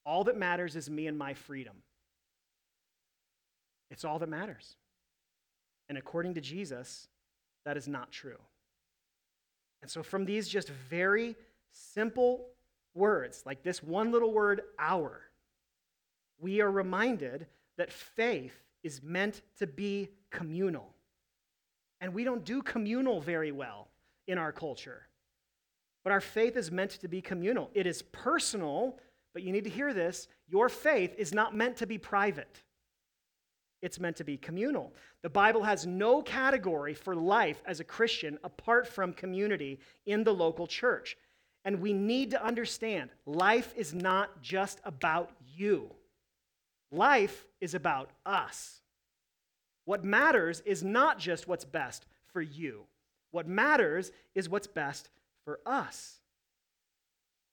All 0.07 0.25
that 0.25 0.37
matters 0.37 0.77
is 0.77 0.91
me 0.91 1.07
and 1.07 1.17
my 1.17 1.35
freedom. 1.35 1.77
It's 3.91 4.05
all 4.05 4.19
that 4.19 4.29
matters. 4.29 4.77
And 5.89 5.99
according 5.99 6.35
to 6.35 6.41
Jesus, 6.41 7.09
that 7.65 7.77
is 7.77 7.87
not 7.87 8.11
true. 8.11 8.39
And 9.85 9.91
so, 9.91 10.03
from 10.03 10.25
these 10.25 10.49
just 10.49 10.71
very 10.71 11.37
simple 11.71 12.47
words, 12.95 13.43
like 13.45 13.63
this 13.63 13.83
one 13.83 14.11
little 14.13 14.33
word, 14.33 14.63
our, 14.79 15.21
we 16.39 16.63
are 16.63 16.71
reminded 16.71 17.47
that 17.77 17.93
faith 17.93 18.63
is 18.83 19.03
meant 19.03 19.43
to 19.59 19.67
be 19.67 20.09
communal. 20.31 20.95
And 22.01 22.15
we 22.15 22.25
don't 22.25 22.47
do 22.47 22.63
communal 22.63 23.21
very 23.21 23.53
well 23.53 23.89
in 24.27 24.39
our 24.39 24.53
culture. 24.53 25.03
But 26.03 26.15
our 26.15 26.21
faith 26.23 26.57
is 26.57 26.73
meant 26.73 26.93
to 26.93 27.09
be 27.09 27.21
communal. 27.21 27.71
It 27.75 27.87
is 27.87 28.01
personal, 28.01 28.99
but 29.35 29.43
you 29.43 29.53
need 29.53 29.65
to 29.65 29.71
hear 29.71 29.93
this. 29.93 30.29
Your 30.49 30.71
faith 30.71 31.15
is 31.19 31.35
not 31.35 31.55
meant 31.55 31.77
to 31.77 31.87
be 31.87 31.99
private, 31.99 32.63
it's 33.85 34.01
meant 34.01 34.17
to 34.17 34.25
be 34.25 34.39
communal. 34.39 34.95
The 35.21 35.29
Bible 35.29 35.63
has 35.63 35.87
no 35.87 36.23
category 36.23 36.95
for 36.95 37.15
life 37.15 37.63
as 37.67 37.81
a 37.81 37.85
Christian 37.85 38.39
apart 38.43 38.87
from 38.89 39.13
community 39.13 39.79
in 40.07 40.25
the 40.25 40.33
local 40.33 40.67
church. 40.67 41.19
And 41.67 41.83
we 41.83 41.93
need 41.93 42.31
to 42.31 42.43
understand 42.43 43.11
life 43.27 43.75
is 43.77 43.93
not 43.93 44.41
just 44.41 44.81
about 44.85 45.33
you, 45.55 45.91
life 46.91 47.45
is 47.61 47.75
about 47.75 48.09
us. 48.25 48.81
What 49.85 50.03
matters 50.03 50.63
is 50.65 50.83
not 50.83 51.19
just 51.19 51.47
what's 51.47 51.67
best 51.67 52.07
for 52.33 52.41
you, 52.41 52.87
what 53.33 53.47
matters 53.47 54.13
is 54.35 54.49
what's 54.49 54.67
best 54.67 55.11
for 55.45 55.61
us. 55.67 56.21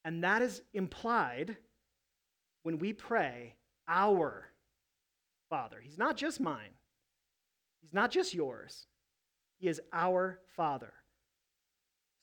And 0.06 0.24
that 0.24 0.41
is 0.41 0.62
implied 0.74 1.58
when 2.63 2.80
we 2.80 2.94
pray, 2.94 3.56
Our 3.89 4.50
Father. 5.51 5.81
He's 5.83 5.97
not 5.97 6.17
just 6.17 6.39
mine, 6.39 6.71
He's 7.81 7.93
not 7.93 8.09
just 8.09 8.33
yours. 8.33 8.87
He 9.59 9.67
is 9.67 9.79
our 9.93 10.39
Father. 10.55 10.93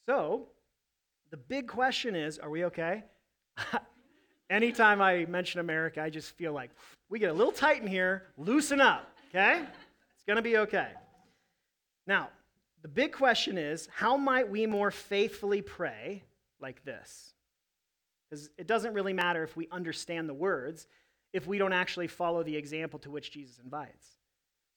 So, 0.06 0.48
the 1.30 1.36
big 1.36 1.68
question 1.68 2.16
is 2.16 2.38
are 2.38 2.50
we 2.50 2.64
okay? 2.64 3.04
Anytime 4.50 5.02
I 5.02 5.26
mention 5.26 5.60
America, 5.60 6.02
I 6.02 6.08
just 6.08 6.30
feel 6.36 6.54
like 6.54 6.70
we 7.10 7.18
get 7.18 7.30
a 7.30 7.34
little 7.34 7.52
tight 7.52 7.82
in 7.82 7.86
here, 7.86 8.22
loosen 8.38 8.80
up, 8.80 9.14
okay? 9.28 9.60
It's 9.60 10.24
to 10.36 10.42
be 10.42 10.56
okay. 10.56 10.88
Now, 12.06 12.30
the 12.80 12.88
big 12.88 13.12
question 13.12 13.58
is 13.58 13.88
how 13.94 14.16
might 14.16 14.48
we 14.48 14.66
more 14.66 14.90
faithfully 14.90 15.60
pray 15.60 16.24
like 16.60 16.82
this? 16.84 17.34
Because 18.30 18.48
it 18.56 18.66
doesn't 18.66 18.94
really 18.94 19.12
matter 19.12 19.42
if 19.42 19.54
we 19.54 19.68
understand 19.70 20.28
the 20.28 20.34
words 20.34 20.86
if 21.32 21.46
we 21.46 21.58
don't 21.58 21.72
actually 21.72 22.06
follow 22.06 22.42
the 22.42 22.56
example 22.56 22.98
to 23.00 23.10
which 23.10 23.30
Jesus 23.30 23.58
invites. 23.62 24.06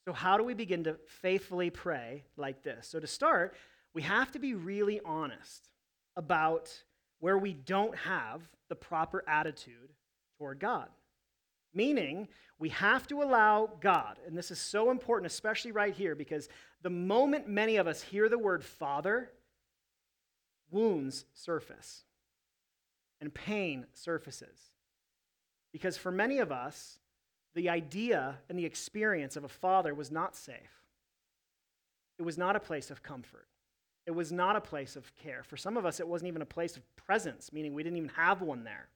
So, 0.05 0.13
how 0.13 0.37
do 0.37 0.43
we 0.43 0.53
begin 0.53 0.83
to 0.85 0.97
faithfully 1.07 1.69
pray 1.69 2.23
like 2.35 2.63
this? 2.63 2.87
So, 2.87 2.99
to 2.99 3.07
start, 3.07 3.55
we 3.93 4.01
have 4.01 4.31
to 4.31 4.39
be 4.39 4.53
really 4.53 4.99
honest 5.05 5.69
about 6.15 6.71
where 7.19 7.37
we 7.37 7.53
don't 7.53 7.95
have 7.95 8.41
the 8.69 8.75
proper 8.75 9.23
attitude 9.27 9.93
toward 10.37 10.59
God. 10.59 10.89
Meaning, 11.73 12.27
we 12.57 12.69
have 12.69 13.07
to 13.07 13.21
allow 13.21 13.69
God, 13.79 14.17
and 14.27 14.37
this 14.37 14.51
is 14.51 14.59
so 14.59 14.91
important, 14.91 15.31
especially 15.31 15.71
right 15.71 15.93
here, 15.93 16.15
because 16.15 16.49
the 16.81 16.89
moment 16.89 17.47
many 17.47 17.77
of 17.77 17.87
us 17.87 18.01
hear 18.01 18.27
the 18.27 18.37
word 18.37 18.63
Father, 18.63 19.31
wounds 20.71 21.25
surface 21.33 22.03
and 23.19 23.33
pain 23.33 23.85
surfaces. 23.93 24.70
Because 25.71 25.97
for 25.97 26.11
many 26.11 26.39
of 26.39 26.51
us, 26.51 26.99
the 27.53 27.69
idea 27.69 28.37
and 28.49 28.57
the 28.57 28.65
experience 28.65 29.35
of 29.35 29.43
a 29.43 29.49
father 29.49 29.93
was 29.93 30.11
not 30.11 30.35
safe. 30.35 30.83
It 32.19 32.23
was 32.23 32.37
not 32.37 32.55
a 32.55 32.59
place 32.59 32.91
of 32.91 33.03
comfort. 33.03 33.47
It 34.05 34.11
was 34.11 34.31
not 34.31 34.55
a 34.55 34.61
place 34.61 34.95
of 34.95 35.15
care. 35.15 35.43
For 35.43 35.57
some 35.57 35.77
of 35.77 35.85
us, 35.85 35.99
it 35.99 36.07
wasn't 36.07 36.29
even 36.29 36.41
a 36.41 36.45
place 36.45 36.77
of 36.77 36.95
presence, 36.95 37.53
meaning 37.53 37.73
we 37.73 37.83
didn't 37.83 37.97
even 37.97 38.09
have 38.09 38.41
one 38.41 38.63
there. 38.63 38.89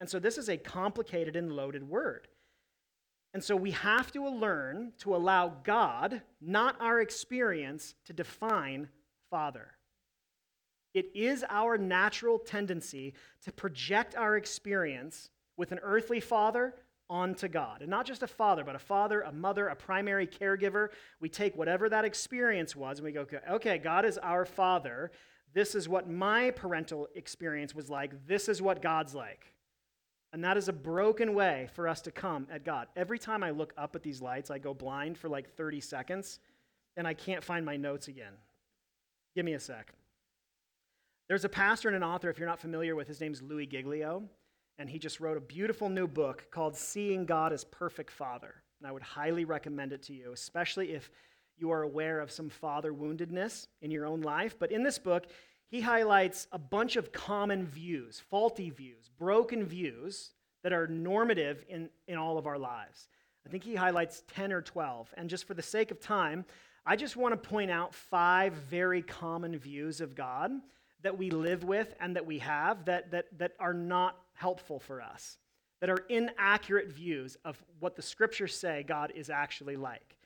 And 0.00 0.08
so 0.08 0.18
this 0.18 0.38
is 0.38 0.48
a 0.48 0.56
complicated 0.56 1.36
and 1.36 1.52
loaded 1.52 1.88
word. 1.88 2.28
And 3.34 3.42
so 3.42 3.56
we 3.56 3.72
have 3.72 4.12
to 4.12 4.28
learn 4.28 4.92
to 4.98 5.14
allow 5.14 5.48
God, 5.62 6.22
not 6.40 6.76
our 6.80 7.00
experience, 7.00 7.94
to 8.06 8.12
define 8.12 8.88
Father. 9.30 9.72
It 10.94 11.10
is 11.14 11.44
our 11.50 11.76
natural 11.76 12.38
tendency 12.38 13.12
to 13.44 13.52
project 13.52 14.14
our 14.16 14.36
experience 14.36 15.30
with 15.56 15.72
an 15.72 15.80
earthly 15.82 16.20
father 16.20 16.74
onto 17.08 17.48
God. 17.48 17.82
And 17.82 17.90
not 17.90 18.06
just 18.06 18.22
a 18.22 18.26
father, 18.26 18.64
but 18.64 18.74
a 18.74 18.80
father, 18.80 19.22
a 19.22 19.32
mother, 19.32 19.68
a 19.68 19.76
primary 19.76 20.26
caregiver. 20.26 20.88
We 21.20 21.28
take 21.28 21.56
whatever 21.56 21.88
that 21.88 22.04
experience 22.04 22.74
was 22.74 22.98
and 22.98 23.04
we 23.04 23.12
go, 23.12 23.26
okay, 23.50 23.78
God 23.78 24.04
is 24.04 24.18
our 24.18 24.44
father. 24.44 25.12
This 25.54 25.74
is 25.74 25.88
what 25.88 26.08
my 26.08 26.50
parental 26.50 27.08
experience 27.14 27.74
was 27.74 27.88
like. 27.88 28.26
This 28.26 28.48
is 28.48 28.60
what 28.60 28.82
God's 28.82 29.14
like. 29.14 29.52
And 30.32 30.44
that 30.44 30.56
is 30.56 30.68
a 30.68 30.72
broken 30.72 31.34
way 31.34 31.68
for 31.72 31.88
us 31.88 32.00
to 32.02 32.10
come 32.10 32.46
at 32.50 32.64
God. 32.64 32.88
Every 32.96 33.18
time 33.18 33.42
I 33.42 33.50
look 33.50 33.72
up 33.78 33.94
at 33.94 34.02
these 34.02 34.20
lights, 34.20 34.50
I 34.50 34.58
go 34.58 34.74
blind 34.74 35.16
for 35.16 35.28
like 35.28 35.48
30 35.56 35.80
seconds 35.80 36.40
and 36.96 37.06
I 37.06 37.14
can't 37.14 37.44
find 37.44 37.64
my 37.64 37.76
notes 37.76 38.08
again. 38.08 38.32
Give 39.34 39.44
me 39.44 39.54
a 39.54 39.60
sec. 39.60 39.92
There's 41.28 41.44
a 41.44 41.48
pastor 41.48 41.88
and 41.88 41.96
an 41.96 42.02
author, 42.02 42.30
if 42.30 42.38
you're 42.38 42.48
not 42.48 42.60
familiar 42.60 42.94
with, 42.94 43.08
his 43.08 43.20
name's 43.20 43.42
Louis 43.42 43.66
Giglio, 43.66 44.24
and 44.78 44.90
he 44.90 44.98
just 44.98 45.20
wrote 45.20 45.36
a 45.36 45.40
beautiful 45.40 45.88
new 45.88 46.06
book 46.06 46.48
called 46.50 46.76
Seeing 46.76 47.24
God 47.24 47.52
as 47.52 47.64
Perfect 47.64 48.10
Father. 48.10 48.54
And 48.80 48.88
I 48.88 48.92
would 48.92 49.02
highly 49.02 49.44
recommend 49.44 49.92
it 49.92 50.02
to 50.04 50.12
you, 50.12 50.32
especially 50.32 50.92
if 50.92 51.10
you 51.56 51.70
are 51.70 51.82
aware 51.82 52.20
of 52.20 52.30
some 52.30 52.50
father 52.50 52.92
woundedness 52.92 53.68
in 53.80 53.90
your 53.90 54.06
own 54.06 54.20
life. 54.20 54.56
But 54.58 54.70
in 54.70 54.82
this 54.82 54.98
book, 54.98 55.26
he 55.68 55.80
highlights 55.80 56.46
a 56.52 56.58
bunch 56.58 56.96
of 56.96 57.12
common 57.12 57.66
views, 57.66 58.20
faulty 58.30 58.70
views, 58.70 59.10
broken 59.18 59.64
views 59.64 60.32
that 60.62 60.72
are 60.72 60.86
normative 60.86 61.64
in, 61.68 61.88
in 62.06 62.18
all 62.18 62.38
of 62.38 62.46
our 62.46 62.58
lives. 62.58 63.08
I 63.46 63.48
think 63.48 63.64
he 63.64 63.74
highlights 63.74 64.24
10 64.34 64.52
or 64.52 64.60
12. 64.60 65.14
And 65.16 65.30
just 65.30 65.46
for 65.46 65.54
the 65.54 65.62
sake 65.62 65.90
of 65.90 66.00
time, 66.00 66.44
I 66.84 66.96
just 66.96 67.16
want 67.16 67.32
to 67.32 67.48
point 67.48 67.70
out 67.70 67.94
five 67.94 68.52
very 68.52 69.02
common 69.02 69.56
views 69.58 70.00
of 70.00 70.14
God 70.14 70.50
that 71.06 71.16
we 71.16 71.30
live 71.30 71.62
with 71.62 71.94
and 72.00 72.16
that 72.16 72.26
we 72.26 72.40
have 72.40 72.84
that, 72.86 73.12
that, 73.12 73.26
that 73.38 73.52
are 73.60 73.72
not 73.72 74.16
helpful 74.32 74.80
for 74.80 75.00
us, 75.00 75.38
that 75.80 75.88
are 75.88 76.04
inaccurate 76.08 76.88
views 76.88 77.36
of 77.44 77.62
what 77.78 77.94
the 77.94 78.02
scriptures 78.02 78.56
say 78.56 78.82
God 78.82 79.12
is 79.14 79.30
actually 79.30 79.76
like. 79.76 80.16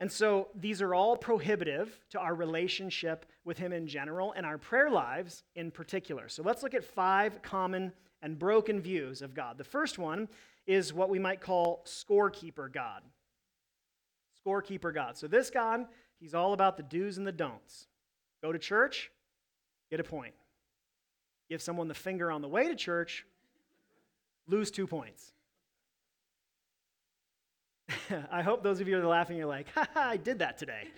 And 0.00 0.10
so 0.10 0.48
these 0.54 0.80
are 0.80 0.94
all 0.94 1.14
prohibitive 1.14 2.00
to 2.12 2.18
our 2.18 2.34
relationship 2.34 3.26
with 3.44 3.58
Him 3.58 3.74
in 3.74 3.86
general 3.86 4.32
and 4.34 4.46
our 4.46 4.56
prayer 4.56 4.88
lives 4.88 5.42
in 5.56 5.70
particular. 5.70 6.30
So 6.30 6.42
let's 6.42 6.62
look 6.62 6.72
at 6.72 6.84
five 6.84 7.42
common 7.42 7.92
and 8.22 8.38
broken 8.38 8.80
views 8.80 9.20
of 9.20 9.34
God. 9.34 9.58
The 9.58 9.64
first 9.64 9.98
one 9.98 10.26
is 10.66 10.94
what 10.94 11.10
we 11.10 11.18
might 11.18 11.42
call 11.42 11.84
scorekeeper 11.84 12.72
God. 12.72 13.02
Scorekeeper 14.42 14.94
God. 14.94 15.18
So 15.18 15.26
this 15.26 15.50
God, 15.50 15.84
He's 16.18 16.34
all 16.34 16.54
about 16.54 16.78
the 16.78 16.82
do's 16.82 17.18
and 17.18 17.26
the 17.26 17.32
don'ts. 17.32 17.88
Go 18.42 18.52
to 18.52 18.58
church, 18.58 19.10
get 19.94 20.04
a 20.04 20.08
point. 20.08 20.34
Give 21.48 21.62
someone 21.62 21.86
the 21.86 21.94
finger 21.94 22.32
on 22.32 22.42
the 22.42 22.48
way 22.48 22.66
to 22.66 22.74
church, 22.74 23.24
lose 24.48 24.72
two 24.72 24.88
points. 24.88 25.32
I 28.32 28.42
hope 28.42 28.64
those 28.64 28.80
of 28.80 28.88
you 28.88 28.96
that 28.96 29.04
are 29.04 29.08
laughing, 29.08 29.36
you're 29.36 29.46
like, 29.46 29.68
ha 29.72 29.86
ha, 29.94 30.08
I 30.08 30.16
did 30.16 30.40
that 30.40 30.58
today. 30.58 30.88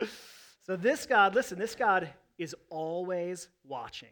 so, 0.66 0.74
this 0.74 1.04
God, 1.04 1.34
listen, 1.34 1.58
this 1.58 1.74
God 1.74 2.08
is 2.38 2.56
always 2.70 3.48
watching, 3.62 4.08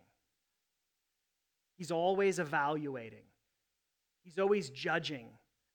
He's 1.78 1.90
always 1.90 2.38
evaluating, 2.38 3.24
He's 4.24 4.38
always 4.38 4.68
judging 4.68 5.28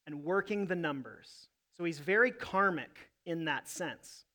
and 0.05 0.23
working 0.23 0.67
the 0.67 0.75
numbers. 0.75 1.47
So 1.75 1.85
he's 1.85 1.97
very 1.97 2.29
karmic 2.29 3.09
in 3.25 3.45
that 3.45 3.67
sense. 3.67 4.25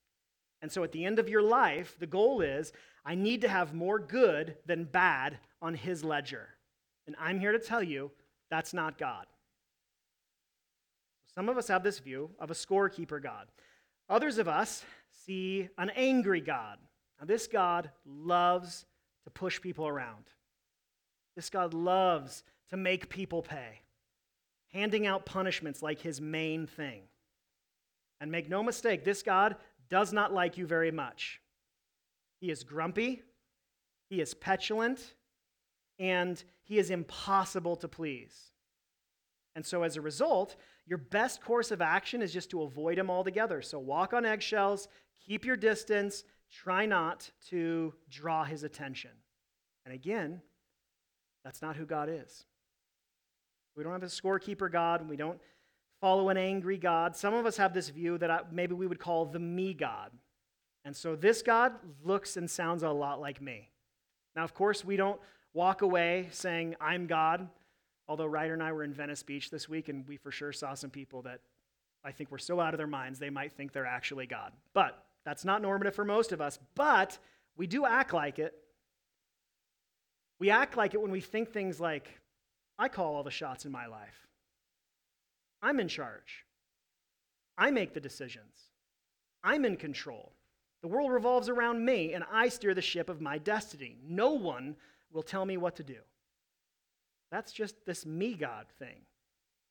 And 0.60 0.70
so 0.70 0.82
at 0.82 0.92
the 0.92 1.04
end 1.04 1.18
of 1.18 1.28
your 1.28 1.42
life, 1.42 1.96
the 1.98 2.06
goal 2.06 2.40
is 2.40 2.72
I 3.04 3.14
need 3.14 3.42
to 3.42 3.48
have 3.48 3.74
more 3.74 3.98
good 3.98 4.56
than 4.66 4.84
bad 4.84 5.38
on 5.62 5.74
his 5.74 6.04
ledger. 6.04 6.48
And 7.06 7.16
I'm 7.18 7.40
here 7.40 7.52
to 7.52 7.58
tell 7.58 7.82
you 7.82 8.10
that's 8.50 8.74
not 8.74 8.98
God. 8.98 9.26
Some 11.34 11.48
of 11.48 11.56
us 11.56 11.68
have 11.68 11.84
this 11.84 12.00
view 12.00 12.30
of 12.38 12.50
a 12.50 12.54
scorekeeper 12.54 13.22
God. 13.22 13.46
Others 14.10 14.38
of 14.38 14.48
us 14.48 14.84
see 15.10 15.68
an 15.78 15.90
angry 15.94 16.40
God. 16.40 16.78
Now, 17.20 17.26
this 17.26 17.46
God 17.46 17.90
loves 18.04 18.86
to 19.24 19.30
push 19.30 19.60
people 19.60 19.86
around. 19.86 20.24
This 21.36 21.50
God 21.50 21.74
loves 21.74 22.42
to 22.70 22.76
make 22.76 23.08
people 23.08 23.42
pay, 23.42 23.82
handing 24.72 25.06
out 25.06 25.26
punishments 25.26 25.82
like 25.82 26.00
his 26.00 26.20
main 26.20 26.66
thing. 26.66 27.02
And 28.20 28.32
make 28.32 28.48
no 28.48 28.62
mistake, 28.62 29.04
this 29.04 29.22
God 29.22 29.56
does 29.90 30.12
not 30.12 30.32
like 30.32 30.58
you 30.58 30.66
very 30.66 30.90
much. 30.90 31.40
He 32.40 32.50
is 32.50 32.62
grumpy, 32.62 33.22
he 34.08 34.20
is 34.20 34.34
petulant, 34.34 35.14
and 35.98 36.42
he 36.62 36.78
is 36.78 36.90
impossible 36.90 37.76
to 37.76 37.88
please. 37.88 38.52
And 39.56 39.66
so, 39.66 39.82
as 39.82 39.96
a 39.96 40.00
result, 40.00 40.56
your 40.86 40.98
best 40.98 41.42
course 41.42 41.70
of 41.70 41.82
action 41.82 42.22
is 42.22 42.32
just 42.32 42.50
to 42.50 42.62
avoid 42.62 42.98
him 42.98 43.10
altogether. 43.10 43.60
So, 43.60 43.78
walk 43.78 44.12
on 44.12 44.24
eggshells, 44.24 44.88
keep 45.26 45.44
your 45.44 45.56
distance, 45.56 46.22
try 46.52 46.86
not 46.86 47.30
to 47.50 47.92
draw 48.08 48.44
his 48.44 48.62
attention. 48.62 49.10
And 49.84 49.94
again, 49.94 50.42
that's 51.44 51.62
not 51.62 51.76
who 51.76 51.86
God 51.86 52.08
is. 52.08 52.44
We 53.76 53.82
don't 53.82 53.92
have 53.92 54.02
a 54.02 54.06
scorekeeper 54.06 54.70
God. 54.70 55.00
and 55.00 55.08
We 55.08 55.16
don't 55.16 55.40
follow 56.00 56.28
an 56.28 56.36
angry 56.36 56.78
God. 56.78 57.16
Some 57.16 57.34
of 57.34 57.46
us 57.46 57.56
have 57.56 57.74
this 57.74 57.88
view 57.88 58.18
that 58.18 58.52
maybe 58.52 58.74
we 58.74 58.86
would 58.86 58.98
call 58.98 59.26
the 59.26 59.38
me 59.38 59.74
God. 59.74 60.10
And 60.84 60.96
so 60.96 61.16
this 61.16 61.42
God 61.42 61.72
looks 62.04 62.36
and 62.36 62.50
sounds 62.50 62.82
a 62.82 62.90
lot 62.90 63.20
like 63.20 63.42
me. 63.42 63.70
Now, 64.36 64.44
of 64.44 64.54
course, 64.54 64.84
we 64.84 64.96
don't 64.96 65.20
walk 65.52 65.82
away 65.82 66.28
saying, 66.30 66.76
I'm 66.80 67.06
God. 67.06 67.48
Although 68.08 68.26
Ryder 68.26 68.54
and 68.54 68.62
I 68.62 68.72
were 68.72 68.84
in 68.84 68.94
Venice 68.94 69.22
Beach 69.22 69.50
this 69.50 69.68
week, 69.68 69.88
and 69.88 70.06
we 70.08 70.16
for 70.16 70.30
sure 70.30 70.52
saw 70.52 70.74
some 70.74 70.90
people 70.90 71.22
that 71.22 71.40
I 72.04 72.12
think 72.12 72.30
were 72.30 72.38
so 72.38 72.60
out 72.60 72.72
of 72.72 72.78
their 72.78 72.86
minds 72.86 73.18
they 73.18 73.28
might 73.28 73.52
think 73.52 73.72
they're 73.72 73.84
actually 73.84 74.26
God. 74.26 74.52
But 74.72 75.04
that's 75.24 75.44
not 75.44 75.60
normative 75.60 75.94
for 75.94 76.04
most 76.04 76.32
of 76.32 76.40
us. 76.40 76.58
But 76.74 77.18
we 77.56 77.66
do 77.66 77.84
act 77.84 78.14
like 78.14 78.38
it. 78.38 78.54
We 80.38 80.50
act 80.50 80.76
like 80.76 80.94
it 80.94 81.02
when 81.02 81.10
we 81.10 81.20
think 81.20 81.50
things 81.50 81.80
like, 81.80 82.20
I 82.78 82.88
call 82.88 83.16
all 83.16 83.24
the 83.24 83.30
shots 83.30 83.64
in 83.64 83.72
my 83.72 83.86
life. 83.86 84.27
I'm 85.62 85.80
in 85.80 85.88
charge. 85.88 86.44
I 87.56 87.70
make 87.70 87.92
the 87.94 88.00
decisions. 88.00 88.70
I'm 89.42 89.64
in 89.64 89.76
control. 89.76 90.32
The 90.82 90.88
world 90.88 91.10
revolves 91.10 91.48
around 91.48 91.84
me, 91.84 92.12
and 92.12 92.24
I 92.30 92.48
steer 92.48 92.74
the 92.74 92.82
ship 92.82 93.08
of 93.08 93.20
my 93.20 93.38
destiny. 93.38 93.96
No 94.06 94.32
one 94.32 94.76
will 95.12 95.22
tell 95.22 95.44
me 95.44 95.56
what 95.56 95.76
to 95.76 95.82
do. 95.82 95.98
That's 97.30 97.52
just 97.52 97.74
this 97.84 98.06
me 98.06 98.34
God 98.34 98.66
thing. 98.78 99.00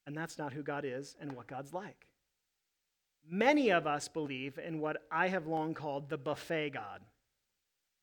And 0.06 0.16
that's 0.16 0.38
not 0.38 0.54
who 0.54 0.64
God 0.64 0.86
is 0.86 1.16
and 1.20 1.32
what 1.34 1.48
God's 1.48 1.74
like. 1.74 2.08
Many 3.30 3.72
of 3.72 3.88
us 3.88 4.08
believe 4.08 4.58
in 4.58 4.80
what 4.80 5.04
I 5.12 5.28
have 5.28 5.48
long 5.48 5.74
called 5.74 6.10
the 6.10 6.18
buffet 6.18 6.72
God. 6.72 7.02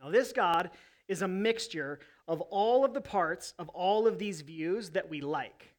Now, 0.02 0.10
this 0.10 0.32
God 0.32 0.70
is 1.08 1.22
a 1.22 1.28
mixture 1.28 2.00
of 2.28 2.40
all 2.42 2.84
of 2.84 2.94
the 2.94 3.00
parts 3.00 3.54
of 3.58 3.68
all 3.70 4.06
of 4.06 4.18
these 4.18 4.42
views 4.42 4.90
that 4.90 5.08
we 5.08 5.20
like. 5.20 5.73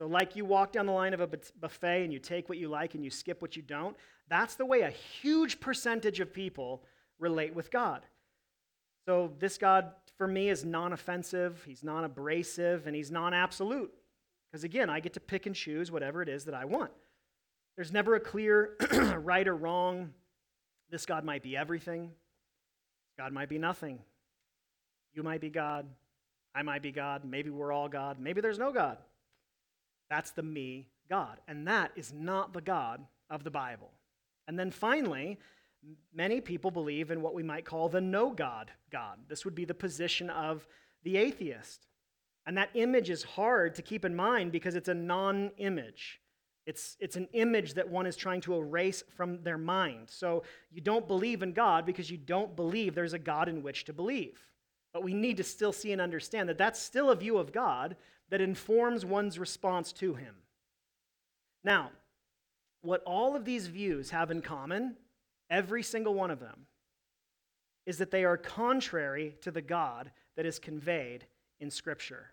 So, 0.00 0.06
like 0.06 0.34
you 0.34 0.46
walk 0.46 0.72
down 0.72 0.86
the 0.86 0.92
line 0.92 1.12
of 1.12 1.20
a 1.20 1.28
buffet 1.60 2.04
and 2.04 2.12
you 2.12 2.18
take 2.18 2.48
what 2.48 2.56
you 2.56 2.68
like 2.68 2.94
and 2.94 3.04
you 3.04 3.10
skip 3.10 3.42
what 3.42 3.54
you 3.54 3.60
don't, 3.60 3.94
that's 4.30 4.54
the 4.54 4.64
way 4.64 4.80
a 4.80 4.88
huge 4.88 5.60
percentage 5.60 6.20
of 6.20 6.32
people 6.32 6.82
relate 7.18 7.54
with 7.54 7.70
God. 7.70 8.06
So, 9.06 9.32
this 9.38 9.58
God 9.58 9.92
for 10.16 10.26
me 10.26 10.48
is 10.48 10.64
non 10.64 10.94
offensive, 10.94 11.62
he's 11.66 11.84
non 11.84 12.04
abrasive, 12.04 12.86
and 12.86 12.96
he's 12.96 13.10
non 13.10 13.34
absolute. 13.34 13.92
Because 14.50 14.64
again, 14.64 14.88
I 14.88 15.00
get 15.00 15.12
to 15.14 15.20
pick 15.20 15.44
and 15.44 15.54
choose 15.54 15.92
whatever 15.92 16.22
it 16.22 16.30
is 16.30 16.46
that 16.46 16.54
I 16.54 16.64
want. 16.64 16.92
There's 17.76 17.92
never 17.92 18.14
a 18.14 18.20
clear 18.20 18.76
right 19.18 19.46
or 19.46 19.54
wrong. 19.54 20.14
This 20.88 21.04
God 21.04 21.24
might 21.24 21.42
be 21.42 21.58
everything, 21.58 22.10
God 23.18 23.34
might 23.34 23.50
be 23.50 23.58
nothing. 23.58 23.98
You 25.12 25.22
might 25.24 25.42
be 25.42 25.50
God, 25.50 25.84
I 26.54 26.62
might 26.62 26.80
be 26.80 26.90
God, 26.90 27.26
maybe 27.26 27.50
we're 27.50 27.72
all 27.72 27.88
God, 27.88 28.18
maybe 28.18 28.40
there's 28.40 28.58
no 28.58 28.72
God. 28.72 28.96
That's 30.10 30.32
the 30.32 30.42
me 30.42 30.88
God. 31.08 31.40
And 31.48 31.66
that 31.68 31.92
is 31.96 32.12
not 32.12 32.52
the 32.52 32.60
God 32.60 33.06
of 33.30 33.44
the 33.44 33.50
Bible. 33.50 33.92
And 34.48 34.58
then 34.58 34.70
finally, 34.70 35.38
many 36.12 36.40
people 36.40 36.70
believe 36.70 37.10
in 37.10 37.22
what 37.22 37.34
we 37.34 37.42
might 37.42 37.64
call 37.64 37.88
the 37.88 38.00
no 38.00 38.30
God 38.30 38.70
God. 38.90 39.18
This 39.28 39.44
would 39.44 39.54
be 39.54 39.64
the 39.64 39.74
position 39.74 40.28
of 40.28 40.66
the 41.04 41.16
atheist. 41.16 41.86
And 42.46 42.56
that 42.58 42.70
image 42.74 43.10
is 43.10 43.22
hard 43.22 43.74
to 43.76 43.82
keep 43.82 44.04
in 44.04 44.14
mind 44.14 44.50
because 44.52 44.74
it's 44.74 44.88
a 44.88 44.94
non 44.94 45.52
image. 45.58 46.20
It's, 46.66 46.96
it's 47.00 47.16
an 47.16 47.28
image 47.32 47.74
that 47.74 47.88
one 47.88 48.06
is 48.06 48.16
trying 48.16 48.40
to 48.42 48.54
erase 48.54 49.02
from 49.16 49.42
their 49.42 49.58
mind. 49.58 50.08
So 50.10 50.42
you 50.70 50.80
don't 50.80 51.08
believe 51.08 51.42
in 51.42 51.52
God 51.52 51.86
because 51.86 52.10
you 52.10 52.16
don't 52.16 52.54
believe 52.54 52.94
there's 52.94 53.12
a 53.12 53.18
God 53.18 53.48
in 53.48 53.62
which 53.62 53.84
to 53.86 53.92
believe. 53.92 54.38
But 54.92 55.02
we 55.02 55.14
need 55.14 55.36
to 55.38 55.44
still 55.44 55.72
see 55.72 55.92
and 55.92 56.00
understand 56.00 56.48
that 56.48 56.58
that's 56.58 56.80
still 56.80 57.10
a 57.10 57.16
view 57.16 57.38
of 57.38 57.52
God 57.52 57.96
that 58.30 58.40
informs 58.40 59.04
one's 59.04 59.38
response 59.38 59.92
to 59.92 60.14
him. 60.14 60.34
Now, 61.64 61.90
what 62.82 63.02
all 63.04 63.36
of 63.36 63.44
these 63.44 63.66
views 63.66 64.10
have 64.10 64.30
in 64.30 64.40
common, 64.40 64.96
every 65.50 65.82
single 65.82 66.14
one 66.14 66.30
of 66.30 66.40
them, 66.40 66.66
is 67.86 67.98
that 67.98 68.10
they 68.10 68.24
are 68.24 68.36
contrary 68.36 69.34
to 69.42 69.50
the 69.50 69.60
God 69.60 70.10
that 70.36 70.46
is 70.46 70.58
conveyed 70.58 71.26
in 71.58 71.70
Scripture. 71.70 72.32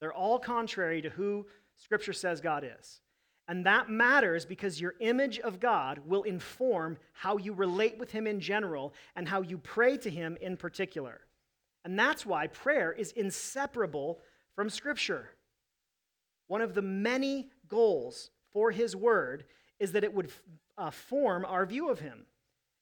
They're 0.00 0.12
all 0.12 0.38
contrary 0.38 1.02
to 1.02 1.10
who 1.10 1.46
Scripture 1.76 2.12
says 2.12 2.40
God 2.40 2.64
is. 2.78 3.00
And 3.48 3.66
that 3.66 3.90
matters 3.90 4.46
because 4.46 4.80
your 4.80 4.94
image 5.00 5.38
of 5.40 5.60
God 5.60 6.00
will 6.06 6.22
inform 6.22 6.96
how 7.12 7.36
you 7.36 7.52
relate 7.52 7.98
with 7.98 8.10
Him 8.10 8.26
in 8.26 8.40
general 8.40 8.94
and 9.16 9.28
how 9.28 9.42
you 9.42 9.58
pray 9.58 9.96
to 9.98 10.10
Him 10.10 10.38
in 10.40 10.56
particular. 10.56 11.20
And 11.84 11.98
that's 11.98 12.24
why 12.24 12.46
prayer 12.46 12.92
is 12.92 13.12
inseparable 13.12 14.20
from 14.54 14.70
Scripture. 14.70 15.30
One 16.46 16.60
of 16.60 16.74
the 16.74 16.82
many 16.82 17.48
goals 17.68 18.30
for 18.52 18.70
His 18.70 18.94
Word 18.94 19.44
is 19.78 19.92
that 19.92 20.04
it 20.04 20.14
would 20.14 20.30
uh, 20.76 20.90
form 20.90 21.44
our 21.44 21.66
view 21.66 21.90
of 21.90 22.00
Him. 22.00 22.26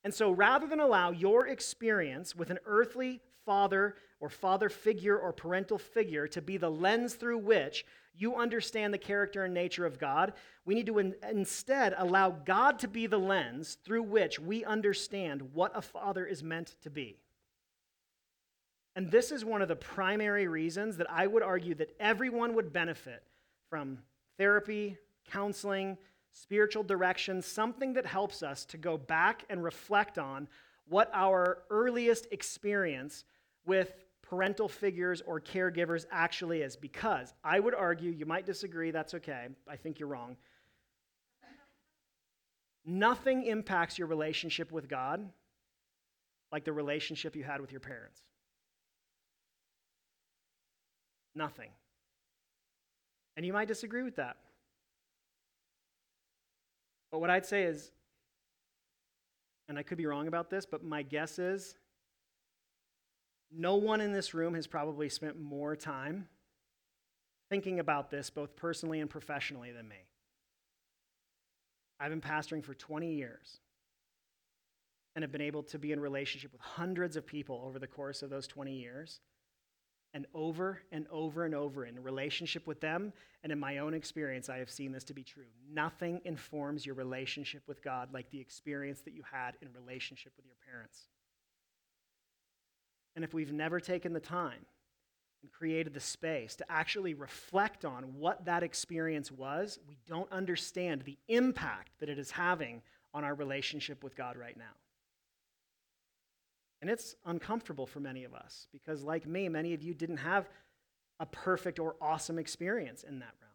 And 0.04 0.12
so 0.12 0.30
rather 0.30 0.66
than 0.66 0.80
allow 0.80 1.10
your 1.10 1.46
experience 1.46 2.34
with 2.34 2.50
an 2.50 2.58
earthly 2.66 3.20
father 3.44 3.96
or 4.20 4.28
father 4.28 4.68
figure 4.68 5.18
or 5.18 5.32
parental 5.32 5.78
figure 5.78 6.26
to 6.28 6.42
be 6.42 6.56
the 6.56 6.70
lens 6.70 7.14
through 7.14 7.38
which 7.38 7.84
you 8.14 8.36
understand 8.36 8.92
the 8.92 8.98
character 8.98 9.44
and 9.44 9.54
nature 9.54 9.86
of 9.86 9.98
God, 9.98 10.34
we 10.64 10.74
need 10.74 10.86
to 10.86 10.98
in- 10.98 11.14
instead 11.30 11.94
allow 11.96 12.30
God 12.30 12.78
to 12.80 12.88
be 12.88 13.06
the 13.06 13.18
lens 13.18 13.78
through 13.84 14.02
which 14.02 14.38
we 14.38 14.64
understand 14.64 15.54
what 15.54 15.72
a 15.74 15.82
father 15.82 16.26
is 16.26 16.42
meant 16.42 16.76
to 16.82 16.90
be. 16.90 17.18
And 18.94 19.10
this 19.10 19.32
is 19.32 19.44
one 19.44 19.62
of 19.62 19.68
the 19.68 19.76
primary 19.76 20.48
reasons 20.48 20.96
that 20.98 21.10
I 21.10 21.26
would 21.26 21.42
argue 21.42 21.74
that 21.76 21.94
everyone 21.98 22.54
would 22.54 22.72
benefit 22.72 23.22
from 23.70 23.98
therapy, 24.36 24.98
counseling, 25.30 25.96
spiritual 26.32 26.82
direction, 26.82 27.40
something 27.40 27.94
that 27.94 28.06
helps 28.06 28.42
us 28.42 28.64
to 28.66 28.76
go 28.76 28.98
back 28.98 29.44
and 29.48 29.62
reflect 29.62 30.18
on 30.18 30.48
what 30.88 31.10
our 31.14 31.62
earliest 31.70 32.26
experience 32.32 33.24
with 33.64 34.04
parental 34.20 34.68
figures 34.68 35.22
or 35.22 35.40
caregivers 35.40 36.04
actually 36.10 36.62
is. 36.62 36.76
Because 36.76 37.32
I 37.44 37.60
would 37.60 37.74
argue, 37.74 38.10
you 38.10 38.26
might 38.26 38.46
disagree, 38.46 38.90
that's 38.90 39.14
okay, 39.14 39.48
I 39.68 39.76
think 39.76 39.98
you're 39.98 40.08
wrong. 40.08 40.36
Nothing 42.84 43.44
impacts 43.44 43.98
your 43.98 44.08
relationship 44.08 44.72
with 44.72 44.88
God 44.88 45.30
like 46.50 46.64
the 46.64 46.72
relationship 46.72 47.36
you 47.36 47.44
had 47.44 47.60
with 47.60 47.70
your 47.70 47.80
parents. 47.80 48.22
Nothing. 51.34 51.70
And 53.36 53.46
you 53.46 53.52
might 53.52 53.68
disagree 53.68 54.02
with 54.02 54.16
that. 54.16 54.36
But 57.10 57.20
what 57.20 57.30
I'd 57.30 57.46
say 57.46 57.64
is, 57.64 57.90
and 59.68 59.78
I 59.78 59.82
could 59.82 59.98
be 59.98 60.06
wrong 60.06 60.28
about 60.28 60.50
this, 60.50 60.66
but 60.66 60.82
my 60.82 61.02
guess 61.02 61.38
is 61.38 61.76
no 63.54 63.76
one 63.76 64.00
in 64.00 64.12
this 64.12 64.34
room 64.34 64.54
has 64.54 64.66
probably 64.66 65.08
spent 65.08 65.40
more 65.40 65.76
time 65.76 66.26
thinking 67.50 67.80
about 67.80 68.10
this, 68.10 68.30
both 68.30 68.56
personally 68.56 69.00
and 69.00 69.10
professionally, 69.10 69.72
than 69.72 69.86
me. 69.86 69.96
I've 72.00 72.10
been 72.10 72.22
pastoring 72.22 72.64
for 72.64 72.74
20 72.74 73.12
years 73.12 73.60
and 75.14 75.22
have 75.22 75.30
been 75.30 75.42
able 75.42 75.62
to 75.64 75.78
be 75.78 75.92
in 75.92 76.00
relationship 76.00 76.50
with 76.52 76.62
hundreds 76.62 77.16
of 77.16 77.26
people 77.26 77.62
over 77.66 77.78
the 77.78 77.86
course 77.86 78.22
of 78.22 78.30
those 78.30 78.46
20 78.46 78.72
years 78.72 79.20
And 80.14 80.26
over 80.34 80.80
and 80.92 81.06
over 81.10 81.44
and 81.46 81.54
over 81.54 81.86
in 81.86 82.02
relationship 82.02 82.66
with 82.66 82.80
them 82.80 83.14
and 83.42 83.50
in 83.50 83.58
my 83.58 83.78
own 83.78 83.94
experience, 83.94 84.50
I 84.50 84.58
have 84.58 84.70
seen 84.70 84.92
this 84.92 85.04
to 85.04 85.14
be 85.14 85.24
true. 85.24 85.46
Nothing 85.72 86.20
informs 86.24 86.84
your 86.84 86.94
relationship 86.94 87.62
with 87.66 87.82
God 87.82 88.12
like 88.12 88.30
the 88.30 88.40
experience 88.40 89.00
that 89.02 89.14
you 89.14 89.22
had 89.30 89.56
in 89.62 89.68
relationship 89.72 90.32
with 90.36 90.44
your 90.44 90.56
parents. 90.70 91.08
And 93.16 93.24
if 93.24 93.32
we've 93.32 93.52
never 93.52 93.80
taken 93.80 94.12
the 94.12 94.20
time 94.20 94.66
and 95.42 95.50
created 95.50 95.94
the 95.94 96.00
space 96.00 96.56
to 96.56 96.70
actually 96.70 97.14
reflect 97.14 97.84
on 97.84 98.04
what 98.18 98.44
that 98.44 98.62
experience 98.62 99.32
was, 99.32 99.78
we 99.88 99.96
don't 100.06 100.30
understand 100.30 101.02
the 101.02 101.18
impact 101.28 101.90
that 102.00 102.08
it 102.08 102.18
is 102.18 102.30
having 102.30 102.82
on 103.14 103.24
our 103.24 103.34
relationship 103.34 104.04
with 104.04 104.16
God 104.16 104.36
right 104.36 104.56
now. 104.56 104.72
And 106.82 106.90
it's 106.90 107.14
uncomfortable 107.24 107.86
for 107.86 108.00
many 108.00 108.24
of 108.24 108.34
us 108.34 108.66
because, 108.72 109.04
like 109.04 109.24
me, 109.24 109.48
many 109.48 109.72
of 109.72 109.84
you 109.84 109.94
didn't 109.94 110.16
have 110.16 110.48
a 111.20 111.26
perfect 111.26 111.78
or 111.78 111.94
awesome 112.00 112.40
experience 112.40 113.04
in 113.04 113.20
that 113.20 113.32
realm. 113.40 113.52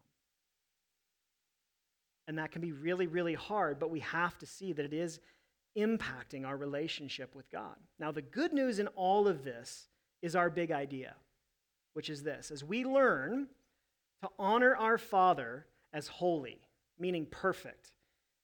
And 2.30 2.38
that 2.38 2.52
can 2.52 2.62
be 2.62 2.72
really, 2.72 3.06
really 3.06 3.34
hard, 3.34 3.80
but 3.80 3.92
we 3.92 4.00
have 4.00 4.38
to 4.40 4.46
see 4.46 4.72
that 4.72 4.86
it 4.86 4.94
is 4.94 5.20
impacting 5.78 6.46
our 6.46 6.56
relationship 6.56 7.36
with 7.36 7.52
God. 7.52 7.76
Now, 8.00 8.14
the 8.14 8.22
good 8.22 8.54
news 8.54 8.80
in 8.80 8.88
all 8.96 9.28
of 9.28 9.44
this 9.44 9.90
is 10.22 10.34
our 10.34 10.50
big 10.50 10.72
idea, 10.72 11.14
which 11.94 12.10
is 12.10 12.24
this 12.24 12.50
as 12.50 12.64
we 12.64 12.86
learn 12.86 13.48
to 14.24 14.30
honor 14.40 14.74
our 14.78 14.98
Father 14.98 15.66
as 15.92 16.08
holy, 16.08 16.62
meaning 16.98 17.26
perfect, 17.30 17.92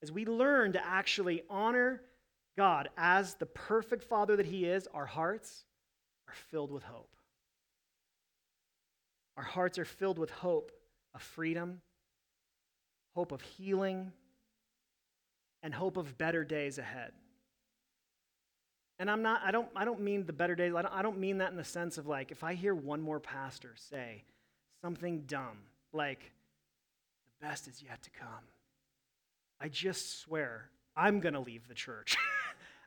as 0.02 0.12
we 0.12 0.26
learn 0.26 0.74
to 0.74 0.86
actually 0.86 1.44
honor 1.50 2.02
God, 2.58 2.90
as 2.98 3.36
the 3.36 3.46
perfect 3.46 4.04
Father 4.04 4.36
that 4.36 4.46
He 4.46 4.66
is, 4.66 4.88
our 4.94 5.06
hearts 5.06 5.66
are 6.28 6.36
filled 6.52 6.72
with 6.72 6.84
hope. 6.84 7.10
Our 9.38 9.44
hearts 9.44 9.80
are 9.80 9.86
filled 9.86 10.20
with 10.20 10.30
hope 10.30 10.72
of 11.16 11.22
freedom, 11.22 11.82
hope 13.16 13.32
of 13.32 13.42
healing, 13.42 14.12
and 15.64 15.74
hope 15.74 15.98
of 15.98 16.18
better 16.18 16.44
days 16.44 16.78
ahead. 16.78 17.12
And 19.00 19.10
I'm 19.10 19.24
not, 19.24 19.42
I 19.44 19.52
don't, 19.52 19.70
I 19.76 19.86
don't 19.86 20.02
mean 20.02 20.26
the 20.26 20.34
better 20.34 20.56
days, 20.56 20.74
I 20.76 20.84
don't, 20.84 20.94
I 20.94 21.02
don't 21.02 21.18
mean 21.18 21.40
that 21.40 21.50
in 21.50 21.58
the 21.58 21.64
sense 21.64 21.98
of 21.98 22.06
like, 22.06 22.32
if 22.32 22.44
I 22.44 22.54
hear 22.54 22.76
one 22.76 23.02
more 23.02 23.20
pastor 23.20 23.74
say 23.76 24.24
something 24.84 25.22
dumb, 25.22 25.58
like, 25.92 26.32
the 27.40 27.48
best 27.48 27.68
is 27.68 27.82
yet 27.82 28.04
to 28.04 28.12
come, 28.12 28.46
I 29.60 29.68
just 29.68 30.20
swear 30.20 30.70
I'm 30.96 31.20
going 31.20 31.34
to 31.34 31.40
leave 31.40 31.68
the 31.68 31.74
church. 31.74 32.16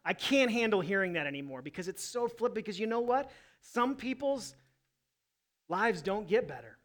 I 0.09 0.12
can't 0.12 0.53
handle 0.53 0.81
hearing 0.81 1.14
that 1.14 1.27
anymore 1.27 1.62
because 1.62 1.88
it's 1.88 2.05
so 2.05 2.29
flip. 2.29 2.55
Because 2.55 2.79
you 2.79 2.87
know 2.87 3.01
what? 3.01 3.29
Some 3.61 3.97
people's 3.97 4.55
lives 5.69 6.01
don't 6.01 6.29
get 6.29 6.47
better 6.47 6.79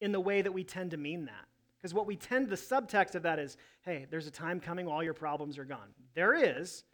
in 0.00 0.10
the 0.10 0.20
way 0.20 0.40
that 0.40 0.52
we 0.52 0.64
tend 0.64 0.92
to 0.92 0.96
mean 0.96 1.26
that. 1.26 1.44
Because 1.76 1.92
what 1.92 2.06
we 2.06 2.16
tend, 2.16 2.48
the 2.48 2.56
subtext 2.56 3.14
of 3.14 3.22
that 3.24 3.38
is, 3.38 3.58
hey, 3.82 4.06
there's 4.10 4.26
a 4.26 4.30
time 4.30 4.58
coming, 4.58 4.88
all 4.88 5.02
your 5.02 5.14
problems 5.14 5.58
are 5.58 5.64
gone. 5.64 5.94
There 6.14 6.34
is, 6.34 6.84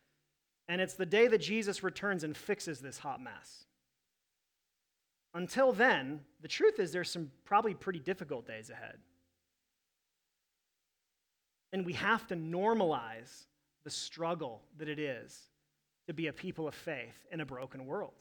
and 0.68 0.80
it's 0.80 0.94
the 0.94 1.06
day 1.06 1.28
that 1.28 1.40
Jesus 1.40 1.84
returns 1.84 2.24
and 2.24 2.36
fixes 2.36 2.80
this 2.80 2.98
hot 2.98 3.20
mess. 3.20 3.66
Until 5.32 5.72
then, 5.72 6.20
the 6.40 6.48
truth 6.48 6.80
is 6.80 6.90
there's 6.90 7.10
some 7.10 7.30
probably 7.44 7.74
pretty 7.74 8.00
difficult 8.00 8.48
days 8.48 8.70
ahead. 8.70 8.98
And 11.72 11.86
we 11.86 11.92
have 11.92 12.26
to 12.28 12.36
normalize 12.36 13.46
the 13.86 13.90
struggle 13.90 14.62
that 14.78 14.88
it 14.88 14.98
is 14.98 15.42
to 16.08 16.12
be 16.12 16.26
a 16.26 16.32
people 16.32 16.66
of 16.66 16.74
faith 16.74 17.24
in 17.30 17.40
a 17.40 17.46
broken 17.46 17.86
world. 17.86 18.14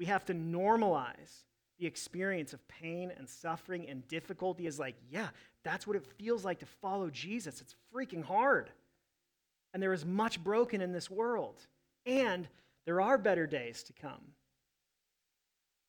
We 0.00 0.06
have 0.06 0.24
to 0.24 0.34
normalize 0.34 1.44
the 1.78 1.86
experience 1.86 2.52
of 2.52 2.66
pain 2.66 3.12
and 3.16 3.28
suffering 3.28 3.88
and 3.88 4.06
difficulty 4.08 4.66
as 4.66 4.80
like, 4.80 4.96
yeah, 5.08 5.28
that's 5.62 5.86
what 5.86 5.94
it 5.94 6.04
feels 6.18 6.44
like 6.44 6.58
to 6.58 6.66
follow 6.66 7.08
Jesus. 7.08 7.60
It's 7.60 7.76
freaking 7.94 8.24
hard. 8.24 8.68
And 9.72 9.80
there 9.80 9.92
is 9.92 10.04
much 10.04 10.42
broken 10.42 10.80
in 10.80 10.92
this 10.92 11.08
world. 11.08 11.64
And 12.04 12.48
there 12.84 13.00
are 13.00 13.16
better 13.16 13.46
days 13.46 13.84
to 13.84 13.92
come. 13.92 14.32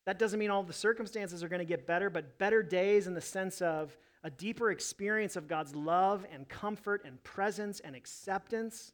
That 0.06 0.20
doesn't 0.20 0.38
mean 0.38 0.50
all 0.50 0.62
the 0.62 0.72
circumstances 0.72 1.42
are 1.42 1.48
going 1.48 1.58
to 1.58 1.64
get 1.64 1.88
better, 1.88 2.08
but 2.08 2.38
better 2.38 2.62
days 2.62 3.08
in 3.08 3.14
the 3.14 3.20
sense 3.20 3.60
of 3.60 3.98
a 4.24 4.30
deeper 4.30 4.70
experience 4.70 5.36
of 5.36 5.48
God's 5.48 5.74
love 5.74 6.24
and 6.32 6.48
comfort 6.48 7.02
and 7.04 7.22
presence 7.24 7.80
and 7.80 7.96
acceptance, 7.96 8.92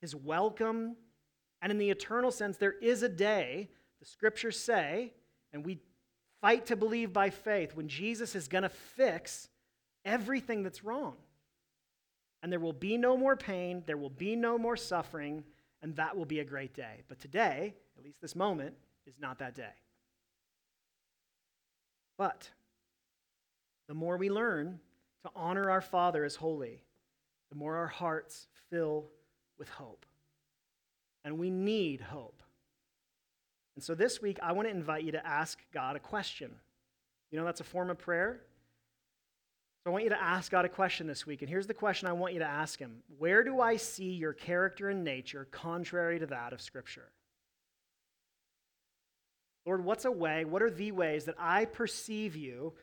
his 0.00 0.14
welcome. 0.14 0.96
And 1.62 1.70
in 1.70 1.78
the 1.78 1.90
eternal 1.90 2.30
sense, 2.30 2.56
there 2.56 2.72
is 2.72 3.02
a 3.02 3.08
day, 3.08 3.68
the 4.00 4.06
scriptures 4.06 4.58
say, 4.58 5.12
and 5.52 5.64
we 5.64 5.78
fight 6.40 6.66
to 6.66 6.76
believe 6.76 7.12
by 7.12 7.30
faith, 7.30 7.76
when 7.76 7.88
Jesus 7.88 8.34
is 8.34 8.48
going 8.48 8.62
to 8.62 8.68
fix 8.68 9.48
everything 10.04 10.62
that's 10.62 10.82
wrong. 10.82 11.16
And 12.42 12.50
there 12.50 12.60
will 12.60 12.72
be 12.72 12.96
no 12.96 13.16
more 13.16 13.36
pain, 13.36 13.82
there 13.86 13.98
will 13.98 14.08
be 14.08 14.34
no 14.34 14.56
more 14.56 14.76
suffering, 14.76 15.44
and 15.82 15.94
that 15.96 16.16
will 16.16 16.24
be 16.24 16.40
a 16.40 16.44
great 16.44 16.72
day. 16.72 17.02
But 17.08 17.20
today, 17.20 17.74
at 17.98 18.04
least 18.04 18.20
this 18.22 18.34
moment, 18.34 18.74
is 19.06 19.14
not 19.20 19.38
that 19.40 19.54
day. 19.54 19.74
But 22.16 22.48
the 23.90 23.94
more 23.94 24.16
we 24.16 24.30
learn 24.30 24.78
to 25.24 25.30
honor 25.34 25.68
our 25.68 25.80
Father 25.80 26.24
as 26.24 26.36
holy, 26.36 26.80
the 27.50 27.56
more 27.56 27.74
our 27.74 27.88
hearts 27.88 28.46
fill 28.70 29.06
with 29.58 29.68
hope. 29.68 30.06
And 31.24 31.40
we 31.40 31.50
need 31.50 32.00
hope. 32.00 32.40
And 33.74 33.82
so 33.82 33.96
this 33.96 34.22
week, 34.22 34.38
I 34.40 34.52
want 34.52 34.68
to 34.68 34.72
invite 34.72 35.02
you 35.02 35.10
to 35.10 35.26
ask 35.26 35.58
God 35.74 35.96
a 35.96 35.98
question. 35.98 36.52
You 37.32 37.40
know, 37.40 37.44
that's 37.44 37.58
a 37.58 37.64
form 37.64 37.90
of 37.90 37.98
prayer. 37.98 38.40
So 39.82 39.90
I 39.90 39.92
want 39.92 40.04
you 40.04 40.10
to 40.10 40.22
ask 40.22 40.52
God 40.52 40.64
a 40.64 40.68
question 40.68 41.08
this 41.08 41.26
week. 41.26 41.42
And 41.42 41.50
here's 41.50 41.66
the 41.66 41.74
question 41.74 42.06
I 42.06 42.12
want 42.12 42.32
you 42.32 42.38
to 42.38 42.46
ask 42.46 42.78
Him 42.78 43.02
Where 43.18 43.42
do 43.42 43.60
I 43.60 43.74
see 43.74 44.12
your 44.12 44.34
character 44.34 44.88
and 44.88 45.02
nature 45.02 45.48
contrary 45.50 46.20
to 46.20 46.26
that 46.26 46.52
of 46.52 46.60
Scripture? 46.60 47.10
Lord, 49.66 49.84
what's 49.84 50.04
a 50.04 50.12
way, 50.12 50.44
what 50.44 50.62
are 50.62 50.70
the 50.70 50.92
ways 50.92 51.24
that 51.24 51.34
I 51.40 51.64
perceive 51.64 52.36
you 52.36 52.74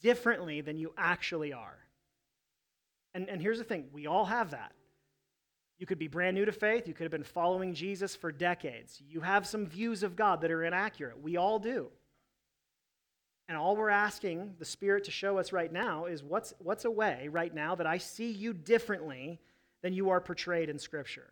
differently 0.00 0.60
than 0.60 0.78
you 0.78 0.92
actually 0.96 1.52
are. 1.52 1.78
And, 3.14 3.28
and 3.28 3.40
here's 3.40 3.58
the 3.58 3.64
thing 3.64 3.86
we 3.92 4.06
all 4.06 4.26
have 4.26 4.50
that. 4.50 4.72
You 5.78 5.86
could 5.86 5.98
be 5.98 6.08
brand 6.08 6.34
new 6.34 6.44
to 6.44 6.52
faith. 6.52 6.88
You 6.88 6.94
could 6.94 7.04
have 7.04 7.12
been 7.12 7.22
following 7.22 7.74
Jesus 7.74 8.16
for 8.16 8.32
decades. 8.32 9.02
You 9.08 9.20
have 9.20 9.46
some 9.46 9.66
views 9.66 10.02
of 10.02 10.16
God 10.16 10.40
that 10.40 10.50
are 10.50 10.64
inaccurate. 10.64 11.22
We 11.22 11.36
all 11.36 11.58
do. 11.58 11.88
And 13.48 13.56
all 13.56 13.76
we're 13.76 13.90
asking 13.90 14.54
the 14.58 14.64
Spirit 14.64 15.04
to 15.04 15.10
show 15.10 15.38
us 15.38 15.52
right 15.52 15.72
now 15.72 16.06
is 16.06 16.24
what's, 16.24 16.52
what's 16.58 16.84
a 16.84 16.90
way 16.90 17.28
right 17.30 17.54
now 17.54 17.74
that 17.76 17.86
I 17.86 17.98
see 17.98 18.30
you 18.30 18.52
differently 18.52 19.38
than 19.82 19.92
you 19.92 20.10
are 20.10 20.20
portrayed 20.20 20.68
in 20.68 20.78
Scripture? 20.78 21.30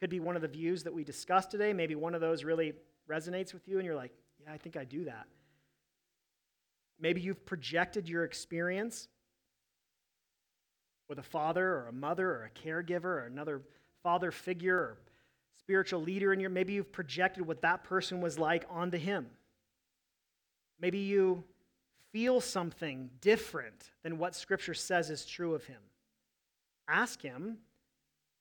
Could 0.00 0.10
be 0.10 0.20
one 0.20 0.36
of 0.36 0.42
the 0.42 0.48
views 0.48 0.84
that 0.84 0.94
we 0.94 1.02
discussed 1.02 1.50
today. 1.50 1.72
Maybe 1.72 1.94
one 1.94 2.14
of 2.14 2.20
those 2.20 2.44
really 2.44 2.74
resonates 3.10 3.52
with 3.52 3.66
you, 3.66 3.78
and 3.78 3.86
you're 3.86 3.96
like, 3.96 4.12
yeah, 4.42 4.52
I 4.52 4.58
think 4.58 4.76
I 4.76 4.84
do 4.84 5.04
that. 5.04 5.26
Maybe 7.02 7.20
you've 7.20 7.44
projected 7.44 8.08
your 8.08 8.24
experience 8.24 9.08
with 11.08 11.18
a 11.18 11.22
father 11.22 11.66
or 11.66 11.88
a 11.88 11.92
mother 11.92 12.30
or 12.30 12.44
a 12.44 12.66
caregiver 12.66 13.04
or 13.04 13.26
another 13.26 13.60
father 14.04 14.30
figure 14.30 14.78
or 14.78 14.98
spiritual 15.58 16.00
leader 16.00 16.32
in 16.32 16.40
your 16.40 16.48
maybe 16.48 16.72
you've 16.74 16.92
projected 16.92 17.44
what 17.44 17.60
that 17.62 17.82
person 17.82 18.20
was 18.20 18.38
like 18.38 18.64
onto 18.70 18.98
him. 18.98 19.26
Maybe 20.80 20.98
you 20.98 21.42
feel 22.12 22.40
something 22.40 23.10
different 23.20 23.90
than 24.04 24.18
what 24.18 24.36
scripture 24.36 24.74
says 24.74 25.10
is 25.10 25.26
true 25.26 25.54
of 25.54 25.64
him. 25.64 25.80
Ask 26.88 27.20
him 27.20 27.58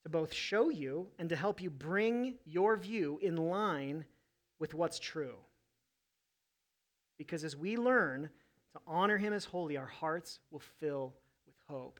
to 0.04 0.10
both 0.10 0.34
show 0.34 0.70
you 0.70 1.08
and 1.18 1.30
to 1.30 1.36
help 1.36 1.62
you 1.62 1.72
bring 1.72 2.36
your 2.46 2.78
view 2.78 3.20
in 3.24 3.38
line 3.38 4.06
with 4.60 4.76
what's 4.76 5.00
true. 5.00 5.36
Because 7.18 7.44
as 7.44 7.56
we 7.56 7.76
learn 7.76 8.30
to 8.74 8.80
honor 8.88 9.18
him 9.18 9.34
as 9.34 9.46
holy, 9.46 9.78
our 9.78 9.86
hearts 9.86 10.40
will 10.50 10.62
fill 10.80 11.14
with 11.46 11.56
hope. 11.68 12.00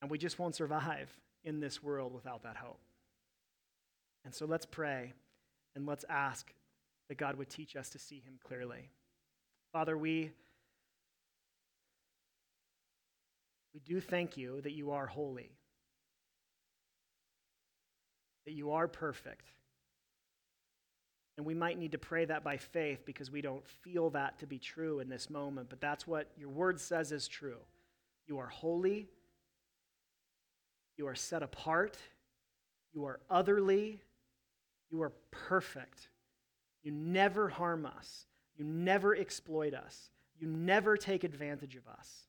And 0.00 0.10
we 0.10 0.18
just 0.18 0.38
won't 0.38 0.54
survive 0.54 1.10
in 1.44 1.60
this 1.60 1.82
world 1.82 2.12
without 2.12 2.42
that 2.42 2.56
hope. 2.56 2.80
And 4.24 4.34
so 4.34 4.46
let's 4.46 4.66
pray 4.66 5.12
and 5.74 5.86
let's 5.86 6.04
ask 6.08 6.52
that 7.08 7.16
God 7.16 7.36
would 7.36 7.48
teach 7.48 7.76
us 7.76 7.90
to 7.90 7.98
see 7.98 8.20
him 8.20 8.38
clearly. 8.46 8.90
Father, 9.72 9.96
we, 9.96 10.32
we 13.74 13.80
do 13.80 14.00
thank 14.00 14.36
you 14.36 14.60
that 14.60 14.72
you 14.72 14.90
are 14.92 15.06
holy, 15.06 15.50
that 18.44 18.52
you 18.52 18.72
are 18.72 18.86
perfect 18.86 19.48
and 21.36 21.46
we 21.46 21.54
might 21.54 21.78
need 21.78 21.92
to 21.92 21.98
pray 21.98 22.24
that 22.24 22.44
by 22.44 22.56
faith 22.56 23.04
because 23.06 23.30
we 23.30 23.40
don't 23.40 23.66
feel 23.66 24.10
that 24.10 24.38
to 24.40 24.46
be 24.46 24.58
true 24.58 25.00
in 25.00 25.08
this 25.08 25.30
moment, 25.30 25.68
but 25.70 25.80
that's 25.80 26.06
what 26.06 26.30
your 26.36 26.50
word 26.50 26.78
says 26.78 27.10
is 27.12 27.26
true. 27.26 27.58
You 28.26 28.38
are 28.38 28.48
holy, 28.48 29.08
you 30.96 31.06
are 31.06 31.14
set 31.14 31.42
apart, 31.42 31.96
you 32.92 33.04
are 33.06 33.20
otherly, 33.30 34.00
you 34.90 35.02
are 35.02 35.12
perfect. 35.30 36.08
You 36.82 36.92
never 36.92 37.48
harm 37.48 37.86
us. 37.86 38.26
You 38.56 38.64
never 38.64 39.16
exploit 39.16 39.72
us. 39.72 40.10
You 40.38 40.46
never 40.46 40.96
take 40.96 41.24
advantage 41.24 41.76
of 41.76 41.88
us. 41.88 42.26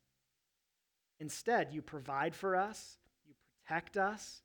Instead, 1.20 1.70
you 1.72 1.82
provide 1.82 2.34
for 2.36 2.56
us, 2.56 2.98
you 3.26 3.34
protect 3.66 3.98
us, 3.98 4.42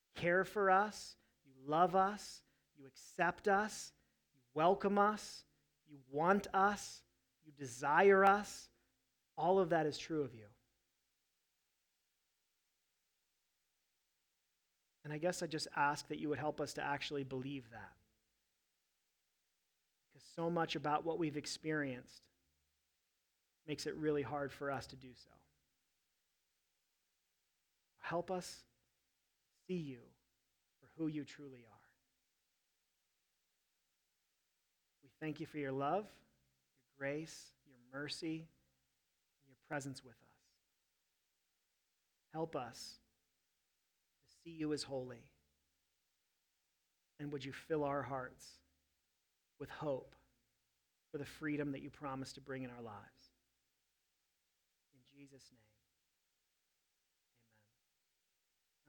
you 0.00 0.20
care 0.20 0.44
for 0.44 0.70
us, 0.70 1.16
you 1.44 1.52
love 1.66 1.94
us, 1.94 2.42
you 2.76 2.86
accept 2.86 3.48
us, 3.48 3.92
welcome 4.54 4.98
us, 4.98 5.44
you 5.88 5.98
want 6.10 6.46
us, 6.52 7.02
you 7.44 7.52
desire 7.58 8.24
us. 8.24 8.68
All 9.36 9.58
of 9.58 9.70
that 9.70 9.86
is 9.86 9.96
true 9.96 10.22
of 10.22 10.34
you. 10.34 10.46
And 15.04 15.12
I 15.12 15.18
guess 15.18 15.42
I 15.42 15.46
just 15.46 15.68
ask 15.74 16.06
that 16.08 16.18
you 16.18 16.28
would 16.28 16.38
help 16.38 16.60
us 16.60 16.74
to 16.74 16.84
actually 16.84 17.24
believe 17.24 17.70
that. 17.70 17.92
Because 20.12 20.28
so 20.36 20.50
much 20.50 20.76
about 20.76 21.06
what 21.06 21.18
we've 21.18 21.36
experienced 21.38 22.22
makes 23.66 23.86
it 23.86 23.94
really 23.96 24.22
hard 24.22 24.52
for 24.52 24.70
us 24.70 24.86
to 24.88 24.96
do 24.96 25.08
so. 25.14 25.30
Help 28.00 28.30
us 28.30 28.64
see 29.66 29.74
you 29.76 30.00
for 30.80 30.88
who 30.96 31.08
you 31.08 31.24
truly 31.24 31.64
are. 31.70 31.88
We 35.02 35.07
thank 35.20 35.40
you 35.40 35.46
for 35.46 35.58
your 35.58 35.72
love, 35.72 36.04
your 36.04 36.98
grace, 36.98 37.52
your 37.66 38.00
mercy, 38.00 38.36
and 38.36 39.48
your 39.48 39.56
presence 39.68 40.04
with 40.04 40.14
us. 40.14 40.38
Help 42.32 42.56
us 42.56 42.98
to 44.28 44.36
see 44.44 44.56
you 44.56 44.72
as 44.72 44.82
holy. 44.82 45.24
And 47.20 47.32
would 47.32 47.44
you 47.44 47.52
fill 47.52 47.84
our 47.84 48.02
hearts 48.02 48.46
with 49.58 49.70
hope 49.70 50.14
for 51.10 51.18
the 51.18 51.24
freedom 51.24 51.72
that 51.72 51.82
you 51.82 51.90
promise 51.90 52.32
to 52.34 52.40
bring 52.40 52.62
in 52.62 52.70
our 52.70 52.82
lives? 52.82 53.32
In 54.94 55.00
Jesus' 55.18 55.50
name. 55.52 55.67